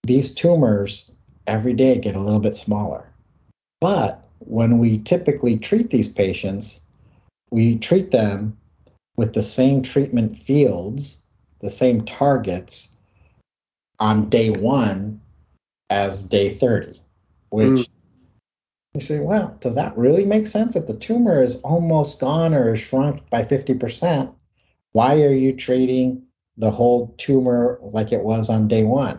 these 0.02 0.34
tumors 0.34 1.10
every 1.46 1.74
day 1.74 1.98
get 1.98 2.16
a 2.16 2.20
little 2.20 2.40
bit 2.40 2.56
smaller. 2.56 3.06
But 3.80 4.28
when 4.38 4.78
we 4.78 4.98
typically 4.98 5.56
treat 5.56 5.90
these 5.90 6.08
patients, 6.08 6.80
we 7.50 7.78
treat 7.78 8.10
them 8.10 8.56
with 9.16 9.34
the 9.34 9.42
same 9.42 9.82
treatment 9.82 10.36
fields, 10.36 11.24
the 11.60 11.70
same 11.70 12.00
targets 12.00 12.96
on 13.98 14.28
day 14.28 14.50
one 14.50 15.20
as 15.90 16.22
day 16.22 16.54
30, 16.54 17.00
which 17.50 17.68
mm. 17.68 17.86
You 18.94 19.00
say, 19.00 19.20
well, 19.20 19.56
does 19.60 19.74
that 19.76 19.96
really 19.96 20.26
make 20.26 20.46
sense? 20.46 20.76
If 20.76 20.86
the 20.86 20.94
tumor 20.94 21.42
is 21.42 21.60
almost 21.62 22.20
gone 22.20 22.52
or 22.52 22.74
is 22.74 22.80
shrunk 22.80 23.28
by 23.30 23.42
50%, 23.42 24.34
why 24.92 25.22
are 25.22 25.32
you 25.32 25.54
treating 25.54 26.26
the 26.58 26.70
whole 26.70 27.14
tumor 27.16 27.78
like 27.80 28.12
it 28.12 28.22
was 28.22 28.50
on 28.50 28.68
day 28.68 28.82
one? 28.82 29.18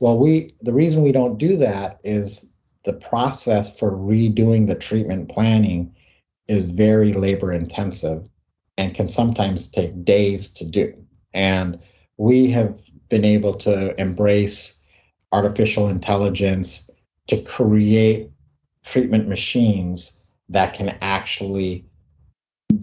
Well, 0.00 0.18
we 0.18 0.50
the 0.60 0.72
reason 0.72 1.02
we 1.02 1.12
don't 1.12 1.38
do 1.38 1.56
that 1.58 2.00
is 2.02 2.54
the 2.84 2.94
process 2.94 3.78
for 3.78 3.92
redoing 3.92 4.66
the 4.66 4.74
treatment 4.74 5.28
planning 5.28 5.94
is 6.48 6.64
very 6.64 7.12
labor 7.12 7.52
intensive 7.52 8.26
and 8.78 8.94
can 8.94 9.08
sometimes 9.08 9.70
take 9.70 10.04
days 10.04 10.52
to 10.54 10.64
do. 10.64 10.94
And 11.34 11.78
we 12.16 12.50
have 12.50 12.80
been 13.10 13.26
able 13.26 13.54
to 13.54 13.98
embrace 14.00 14.80
artificial 15.32 15.88
intelligence 15.88 16.90
to 17.28 17.40
create 17.42 18.30
treatment 18.84 19.28
machines 19.28 20.20
that 20.48 20.72
can 20.72 20.96
actually 21.02 21.84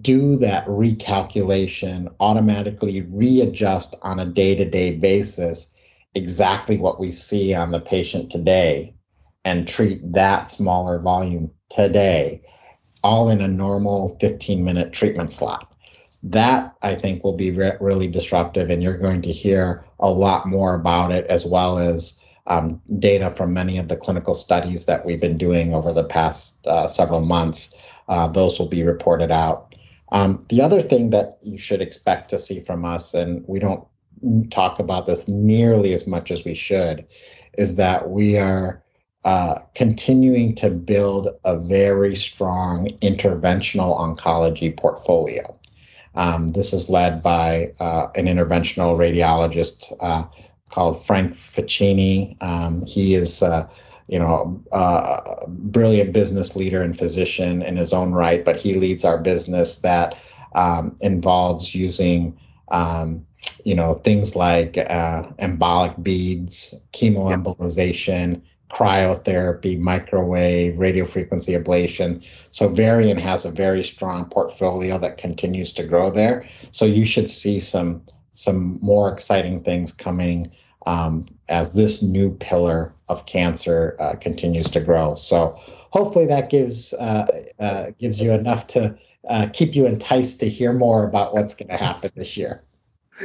do 0.01 0.38
that 0.38 0.65
recalculation, 0.67 2.13
automatically 2.19 3.01
readjust 3.01 3.95
on 4.03 4.19
a 4.19 4.25
day 4.25 4.53
to 4.56 4.69
day 4.69 4.95
basis 4.95 5.73
exactly 6.17 6.77
what 6.77 6.99
we 6.99 7.12
see 7.12 7.53
on 7.53 7.71
the 7.71 7.80
patient 7.80 8.32
today 8.32 8.95
and 9.45 9.67
treat 9.67 10.01
that 10.13 10.49
smaller 10.49 10.99
volume 10.99 11.51
today, 11.69 12.41
all 13.03 13.30
in 13.30 13.39
a 13.39 13.47
normal 13.47 14.17
15 14.19 14.63
minute 14.63 14.91
treatment 14.91 15.32
slot. 15.32 15.71
that 16.23 16.75
I 16.82 16.95
think 16.95 17.23
will 17.23 17.38
be 17.38 17.51
re- 17.51 17.77
really 17.80 18.08
disruptive, 18.08 18.69
and 18.71 18.82
you're 18.84 18.97
going 18.97 19.21
to 19.21 19.32
hear 19.32 19.86
a 19.99 20.10
lot 20.10 20.47
more 20.47 20.73
about 20.73 21.12
it, 21.12 21.27
as 21.27 21.45
well 21.45 21.77
as 21.77 22.21
um, 22.47 22.82
data 22.99 23.34
from 23.38 23.53
many 23.53 23.77
of 23.77 23.88
the 23.88 23.95
clinical 23.95 24.34
studies 24.34 24.88
that 24.88 25.06
we've 25.06 25.21
been 25.21 25.38
doing 25.38 25.75
over 25.75 25.93
the 25.93 26.03
past 26.03 26.65
uh, 26.65 26.88
several 26.88 27.21
months. 27.21 27.75
Uh, 28.10 28.27
those 28.27 28.58
will 28.58 28.67
be 28.67 28.84
reported 28.84 29.32
out. 29.32 29.75
Um, 30.12 30.43
the 30.49 30.62
other 30.62 30.82
thing 30.82 31.12
that 31.12 31.38
you 31.43 31.60
should 31.60 31.82
expect 31.82 32.30
to 32.32 32.39
see 32.39 32.62
from 32.62 32.84
us, 32.84 33.13
and 33.13 33.45
we 33.47 33.60
don't 33.60 33.86
talk 34.49 34.80
about 34.80 35.06
this 35.06 35.27
nearly 35.27 35.93
as 35.93 36.08
much 36.08 36.32
as 36.32 36.43
we 36.45 36.56
should, 36.56 37.06
is 37.58 37.75
that 37.75 38.10
we 38.10 38.38
are 38.38 38.84
uh, 39.25 39.60
continuing 39.75 40.56
to 40.56 40.69
build 40.69 41.27
a 41.43 41.60
very 41.60 42.15
strong 42.15 42.88
interventional 43.01 43.99
oncology 43.99 44.75
portfolio. 44.75 45.53
Um, 46.15 46.47
this 46.47 46.73
is 46.73 46.89
led 46.89 47.21
by 47.21 47.73
uh, 47.80 48.08
an 48.15 48.25
interventional 48.25 48.97
radiologist 48.97 49.95
uh, 49.99 50.25
called 50.69 51.06
Frank 51.06 51.36
Ficini. 51.36 52.41
Um, 52.41 52.84
he 52.86 53.13
is, 53.13 53.43
uh, 53.43 53.69
you 54.08 54.17
know, 54.17 54.63
a 54.71 55.45
brilliant 55.47 56.13
business 56.13 56.56
leader 56.56 56.82
and 56.82 56.97
physician 56.97 57.62
in 57.62 57.75
his 57.75 57.93
own 57.93 58.13
right, 58.13 58.43
but 58.43 58.56
he 58.56 58.75
leads 58.75 59.06
our 59.06 59.19
business 59.19 59.80
that 59.80 60.15
um, 60.56 60.97
involves 61.01 61.75
using, 61.75 62.39
um, 62.69 63.26
you 63.65 63.75
know, 63.75 63.95
things 63.95 64.36
like 64.36 64.77
uh, 64.77 65.23
embolic 65.39 66.01
beads, 66.01 66.75
chemoembolization, 66.93 68.41
cryotherapy, 68.69 69.79
microwave, 69.79 70.75
radiofrequency 70.75 71.62
ablation. 71.62 72.25
So 72.51 72.69
Varian 72.69 73.17
has 73.17 73.45
a 73.45 73.51
very 73.51 73.83
strong 73.83 74.25
portfolio 74.25 74.97
that 74.97 75.17
continues 75.17 75.71
to 75.73 75.83
grow 75.83 76.10
there. 76.10 76.47
So 76.71 76.86
you 76.86 77.05
should 77.05 77.29
see 77.29 77.60
some 77.60 78.03
some 78.33 78.77
more 78.83 79.12
exciting 79.12 79.63
things 79.63 79.91
coming 79.91 80.51
um, 80.86 81.25
as 81.49 81.73
this 81.73 82.03
new 82.03 82.31
pillar 82.36 82.93
of 83.10 83.25
cancer 83.25 83.95
uh, 83.99 84.15
continues 84.15 84.69
to 84.71 84.79
grow. 84.79 85.15
So 85.15 85.60
hopefully 85.89 86.27
that 86.27 86.49
gives 86.49 86.93
uh, 86.93 87.25
uh, 87.60 87.91
gives 87.99 88.21
you 88.21 88.31
enough 88.31 88.67
to 88.67 88.97
uh, 89.27 89.47
keep 89.51 89.75
you 89.75 89.86
enticed 89.86 90.39
to 90.41 90.49
hear 90.49 90.73
more 90.73 91.05
about 91.05 91.33
what's 91.33 91.53
going 91.53 91.69
to 91.69 91.77
happen 91.77 92.12
this 92.15 92.38
year. 92.38 92.63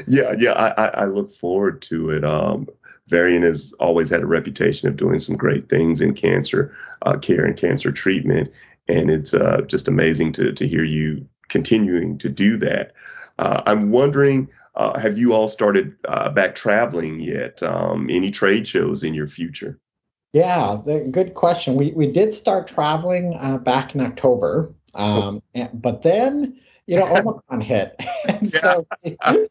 Yeah, 0.07 0.35
yeah, 0.39 0.53
I, 0.53 1.03
I 1.03 1.05
look 1.05 1.35
forward 1.35 1.83
to 1.83 2.11
it. 2.11 2.25
Um, 2.25 2.69
Varian 3.09 3.43
has 3.43 3.73
always 3.75 4.09
had 4.09 4.23
a 4.23 4.27
reputation 4.27 4.89
of 4.89 4.97
doing 4.97 5.19
some 5.19 5.37
great 5.37 5.69
things 5.69 6.01
in 6.01 6.15
cancer 6.15 6.75
uh, 7.03 7.19
care 7.19 7.45
and 7.45 7.57
cancer 7.57 7.93
treatment, 7.93 8.51
and 8.89 9.11
it's 9.11 9.35
uh, 9.35 9.63
just 9.67 9.89
amazing 9.89 10.33
to 10.33 10.53
to 10.53 10.67
hear 10.67 10.85
you 10.85 11.27
continuing 11.49 12.17
to 12.19 12.29
do 12.29 12.57
that. 12.59 12.93
I'm 13.39 13.91
wondering 13.91 14.49
uh, 14.75 14.99
have 14.99 15.19
you 15.19 15.35
all 15.35 15.49
started 15.49 15.95
uh, 16.07 16.31
back 16.31 16.55
traveling 16.55 17.21
yet? 17.21 17.63
Um, 17.63 18.09
any 18.11 18.31
trade 18.31 18.67
shows 18.67 19.05
in 19.05 19.15
your 19.15 19.27
future? 19.27 19.79
Yeah, 20.33 20.81
the, 20.85 21.07
good 21.11 21.35
question. 21.35 21.75
We 21.75 21.93
we 21.93 22.11
did 22.11 22.33
start 22.33 22.67
traveling 22.67 23.37
uh, 23.39 23.59
back 23.59 23.95
in 23.95 24.01
October, 24.01 24.75
um, 24.95 25.43
and, 25.55 25.71
but 25.75 26.03
then 26.03 26.59
you 26.87 26.99
know 26.99 27.07
Omicron 27.07 27.61
hit, 27.61 28.01
and 28.29 28.49
so 28.49 28.87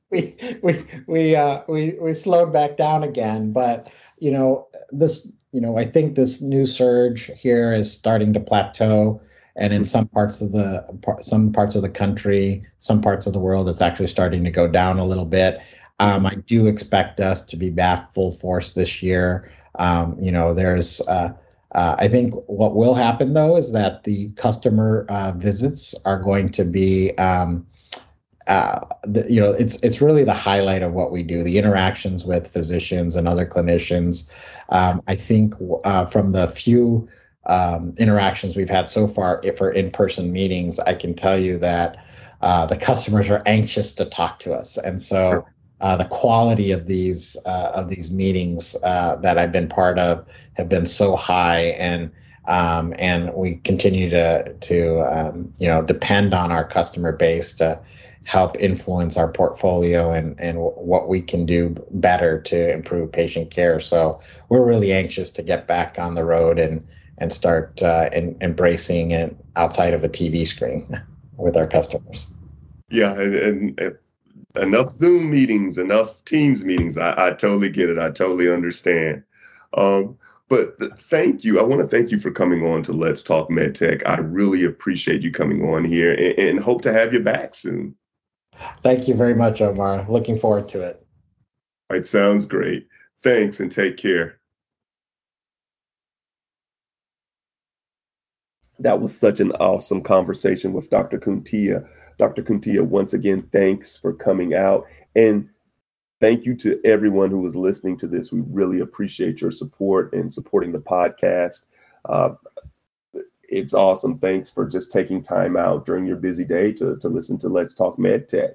we 0.10 0.36
we 0.62 0.86
we 1.08 1.36
uh, 1.36 1.64
we 1.68 1.98
we 2.00 2.14
slowed 2.14 2.54
back 2.54 2.78
down 2.78 3.04
again. 3.04 3.52
But 3.52 3.92
you 4.20 4.32
know 4.32 4.68
this, 4.92 5.32
you 5.52 5.62
know, 5.62 5.78
I 5.78 5.86
think 5.86 6.16
this 6.16 6.42
new 6.42 6.66
surge 6.66 7.32
here 7.38 7.74
is 7.74 7.92
starting 7.92 8.34
to 8.34 8.40
plateau 8.40 9.22
and 9.56 9.74
in 9.74 9.84
some 9.84 10.08
parts 10.08 10.42
of 10.42 10.52
the 10.52 10.86
some 11.22 11.52
parts 11.52 11.76
of 11.76 11.82
the 11.82 11.90
country, 11.90 12.66
some 12.80 13.02
parts 13.02 13.28
of 13.28 13.34
the 13.34 13.40
world, 13.40 13.68
it's 13.68 13.82
actually 13.82 14.08
starting 14.08 14.44
to 14.44 14.52
go 14.52 14.68
down 14.68 15.00
a 15.00 15.06
little 15.06 15.26
bit. 15.26 15.60
Um, 16.00 16.26
I 16.26 16.36
do 16.36 16.68
expect 16.68 17.20
us 17.20 17.46
to 17.48 17.58
be 17.58 17.70
back 17.70 18.14
full 18.14 18.32
force 18.34 18.74
this 18.74 19.04
year. 19.04 19.52
Um, 19.76 20.18
you 20.20 20.32
know, 20.32 20.54
there's 20.54 21.02
uh, 21.02 21.34
uh, 21.74 21.96
I 21.98 22.08
think 22.08 22.34
what 22.48 22.76
will 22.76 22.94
happen 22.94 23.34
though 23.34 23.58
is 23.58 23.72
that 23.74 24.04
the 24.04 24.32
customer 24.32 25.06
uh, 25.10 25.34
visits 25.36 25.96
are 26.06 26.20
going 26.20 26.52
to 26.52 26.64
be 26.64 27.18
um, 27.18 27.66
uh, 28.48 28.80
the, 29.04 29.32
you 29.32 29.40
know 29.40 29.52
it's 29.52 29.82
it's 29.84 30.02
really 30.02 30.24
the 30.24 30.34
highlight 30.34 30.82
of 30.82 30.94
what 30.94 31.12
we 31.12 31.24
do 31.24 31.44
the 31.44 31.58
interactions 31.58 32.26
with 32.26 32.52
physicians 32.52 33.16
and 33.16 33.28
other 33.28 33.46
clinicians. 33.46 34.32
Um, 34.70 35.02
i 35.08 35.16
think 35.16 35.54
uh, 35.84 36.06
from 36.06 36.32
the 36.32 36.48
few 36.48 37.08
um, 37.46 37.94
interactions 37.98 38.56
we've 38.56 38.70
had 38.70 38.88
so 38.88 39.08
far 39.08 39.42
if 39.44 39.58
for 39.58 39.72
in-person 39.72 40.32
meetings 40.32 40.80
i 40.80 40.94
can 40.94 41.14
tell 41.14 41.38
you 41.38 41.58
that 41.58 41.98
uh, 42.42 42.66
the 42.66 42.78
customers 42.78 43.30
are 43.30 43.42
anxious 43.46 43.94
to 43.94 44.06
talk 44.06 44.40
to 44.40 44.54
us. 44.54 44.78
And 44.78 45.02
so 45.02 45.46
uh, 45.82 45.98
the 45.98 46.06
quality 46.06 46.72
of 46.72 46.88
these 46.88 47.36
uh, 47.46 47.72
of 47.76 47.90
these 47.90 48.12
meetings 48.12 48.76
uh, 48.84 49.16
that 49.18 49.38
i've 49.38 49.52
been 49.52 49.68
part 49.68 50.00
of 50.00 50.26
have 50.54 50.70
been 50.70 50.86
so 50.86 51.16
high 51.16 51.76
and 51.80 52.12
um, 52.46 52.94
and 52.98 53.34
we 53.34 53.58
continue 53.58 54.10
to 54.10 54.54
to 54.62 55.00
um, 55.02 55.54
you 55.58 55.68
know 55.68 55.82
depend 55.82 56.34
on 56.34 56.52
our 56.52 56.66
customer 56.66 57.12
base 57.12 57.54
to 57.56 57.82
help 58.24 58.56
influence 58.60 59.18
our 59.18 59.32
portfolio 59.32 60.12
and 60.12 60.40
and 60.40 60.58
what 60.60 61.10
we 61.10 61.22
can 61.22 61.46
do 61.46 61.76
better 61.92 62.40
to 62.42 62.72
improve 62.72 63.12
patient 63.12 63.50
care 63.52 63.80
so 63.80 64.20
we're 64.50 64.66
really 64.66 64.94
anxious 64.94 65.32
to 65.32 65.44
get 65.44 65.68
back 65.68 65.98
on 66.00 66.16
the 66.16 66.24
road 66.24 66.60
and 66.60 66.88
and 67.22 67.32
start 67.32 67.82
uh, 67.84 68.10
in, 68.12 68.36
embracing 68.42 69.12
it 69.12 69.38
outside 69.56 69.94
of 69.94 70.04
a 70.04 70.10
TV 70.10 70.46
screen 70.46 71.00
with 71.38 71.56
our 71.56 71.68
customers. 71.68 72.32
Yeah, 72.90 73.14
and, 73.14 73.80
and, 73.80 73.98
enough 74.56 74.92
Zoom 74.92 75.30
meetings, 75.32 75.78
enough 75.78 76.24
Teams 76.26 76.64
meetings. 76.64 76.98
I, 76.98 77.28
I 77.28 77.30
totally 77.32 77.70
get 77.70 77.90
it. 77.90 77.98
I 77.98 78.12
totally 78.12 78.52
understand. 78.52 79.24
Um, 79.74 80.18
but 80.50 80.78
thank 81.00 81.46
you. 81.46 81.60
I 81.60 81.64
want 81.64 81.82
to 81.82 81.88
thank 81.88 82.12
you 82.12 82.20
for 82.20 82.30
coming 82.30 82.66
on 82.66 82.84
to 82.84 82.92
Let's 82.92 83.24
Talk 83.24 83.50
MedTech. 83.50 84.04
I 84.06 84.18
really 84.20 84.66
appreciate 84.66 85.22
you 85.22 85.32
coming 85.32 85.64
on 85.64 85.86
here 85.86 86.14
and, 86.14 86.38
and 86.40 86.60
hope 86.60 86.82
to 86.82 86.94
have 86.94 87.14
you 87.14 87.22
back 87.22 87.56
soon. 87.56 87.96
Thank 88.82 89.08
you 89.08 89.16
very 89.16 89.34
much, 89.34 89.62
Omar. 89.62 90.06
Looking 90.10 90.38
forward 90.38 90.68
to 90.70 90.82
it. 90.82 91.06
All 91.90 91.98
right, 91.98 92.06
sounds 92.06 92.48
great. 92.48 92.88
Thanks 93.24 93.60
and 93.60 93.72
take 93.72 93.98
care. 93.98 94.40
That 98.80 99.00
was 99.00 99.18
such 99.18 99.40
an 99.40 99.52
awesome 99.54 100.02
conversation 100.02 100.74
with 100.74 100.90
Dr. 100.90 101.20
Khuntia. 101.20 101.88
Dr. 102.22 102.44
Khuntia, 102.44 102.86
once 102.86 103.14
again, 103.14 103.50
thanks 103.52 103.98
for 103.98 104.14
coming 104.14 104.54
out. 104.54 104.86
And 105.16 105.50
thank 106.20 106.46
you 106.46 106.56
to 106.58 106.80
everyone 106.86 107.32
who 107.32 107.40
was 107.40 107.56
listening 107.56 107.98
to 107.98 108.06
this. 108.06 108.32
We 108.32 108.42
really 108.42 108.80
appreciate 108.80 109.42
your 109.42 109.50
support 109.50 110.14
and 110.14 110.32
supporting 110.32 110.72
the 110.72 110.78
podcast. 110.78 111.66
Uh, 112.06 112.36
it's 113.50 113.74
awesome. 113.74 114.20
Thanks 114.20 114.52
for 114.52 114.68
just 114.68 114.92
taking 114.92 115.24
time 115.24 115.58
out 115.58 115.88
during 115.88 116.06
your 116.06 116.18
busy 116.18 116.46
day 116.46 116.72
to, 116.74 116.96
to 116.98 117.10
listen 117.10 117.40
to 117.40 117.50
Let's 117.50 117.74
Talk 117.74 117.98
MedTech. 117.98 118.54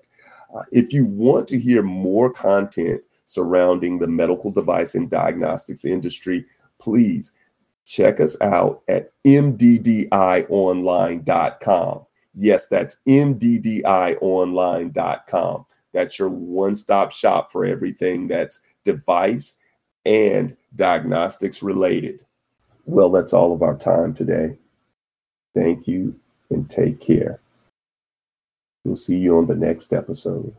Uh, 0.57 0.63
if 0.71 0.93
you 0.93 1.05
want 1.05 1.49
to 1.49 1.59
hear 1.59 1.83
more 1.83 2.33
content 2.33 3.01
surrounding 3.25 3.99
the 3.99 4.07
medical 4.07 4.53
device 4.53 4.95
and 4.95 5.11
diagnostics 5.11 5.85
industry, 5.85 6.45
please 6.79 7.33
check 7.85 8.21
us 8.21 8.41
out 8.41 8.83
at 8.87 9.11
mddionline.com. 9.25 10.07
Yes, 12.37 12.67
that's 12.67 12.99
mddionline.com. 13.09 15.67
That's 15.95 16.19
your 16.19 16.29
one 16.29 16.77
stop 16.77 17.11
shop 17.11 17.51
for 17.51 17.65
everything 17.65 18.29
that's 18.29 18.61
device 18.85 19.57
and 20.05 20.55
diagnostics 20.75 21.63
related. 21.63 22.27
Well, 22.85 23.11
that's 23.11 23.33
all 23.33 23.55
of 23.55 23.63
our 23.63 23.77
time 23.77 24.13
today. 24.15 24.59
Thank 25.55 25.89
you 25.89 26.21
and 26.51 26.69
take 26.69 27.01
care. 27.01 27.41
We'll 28.85 28.97
see 28.97 29.17
you 29.17 29.39
on 29.39 29.47
the 29.47 29.57
next 29.57 29.95
episode. 29.95 30.55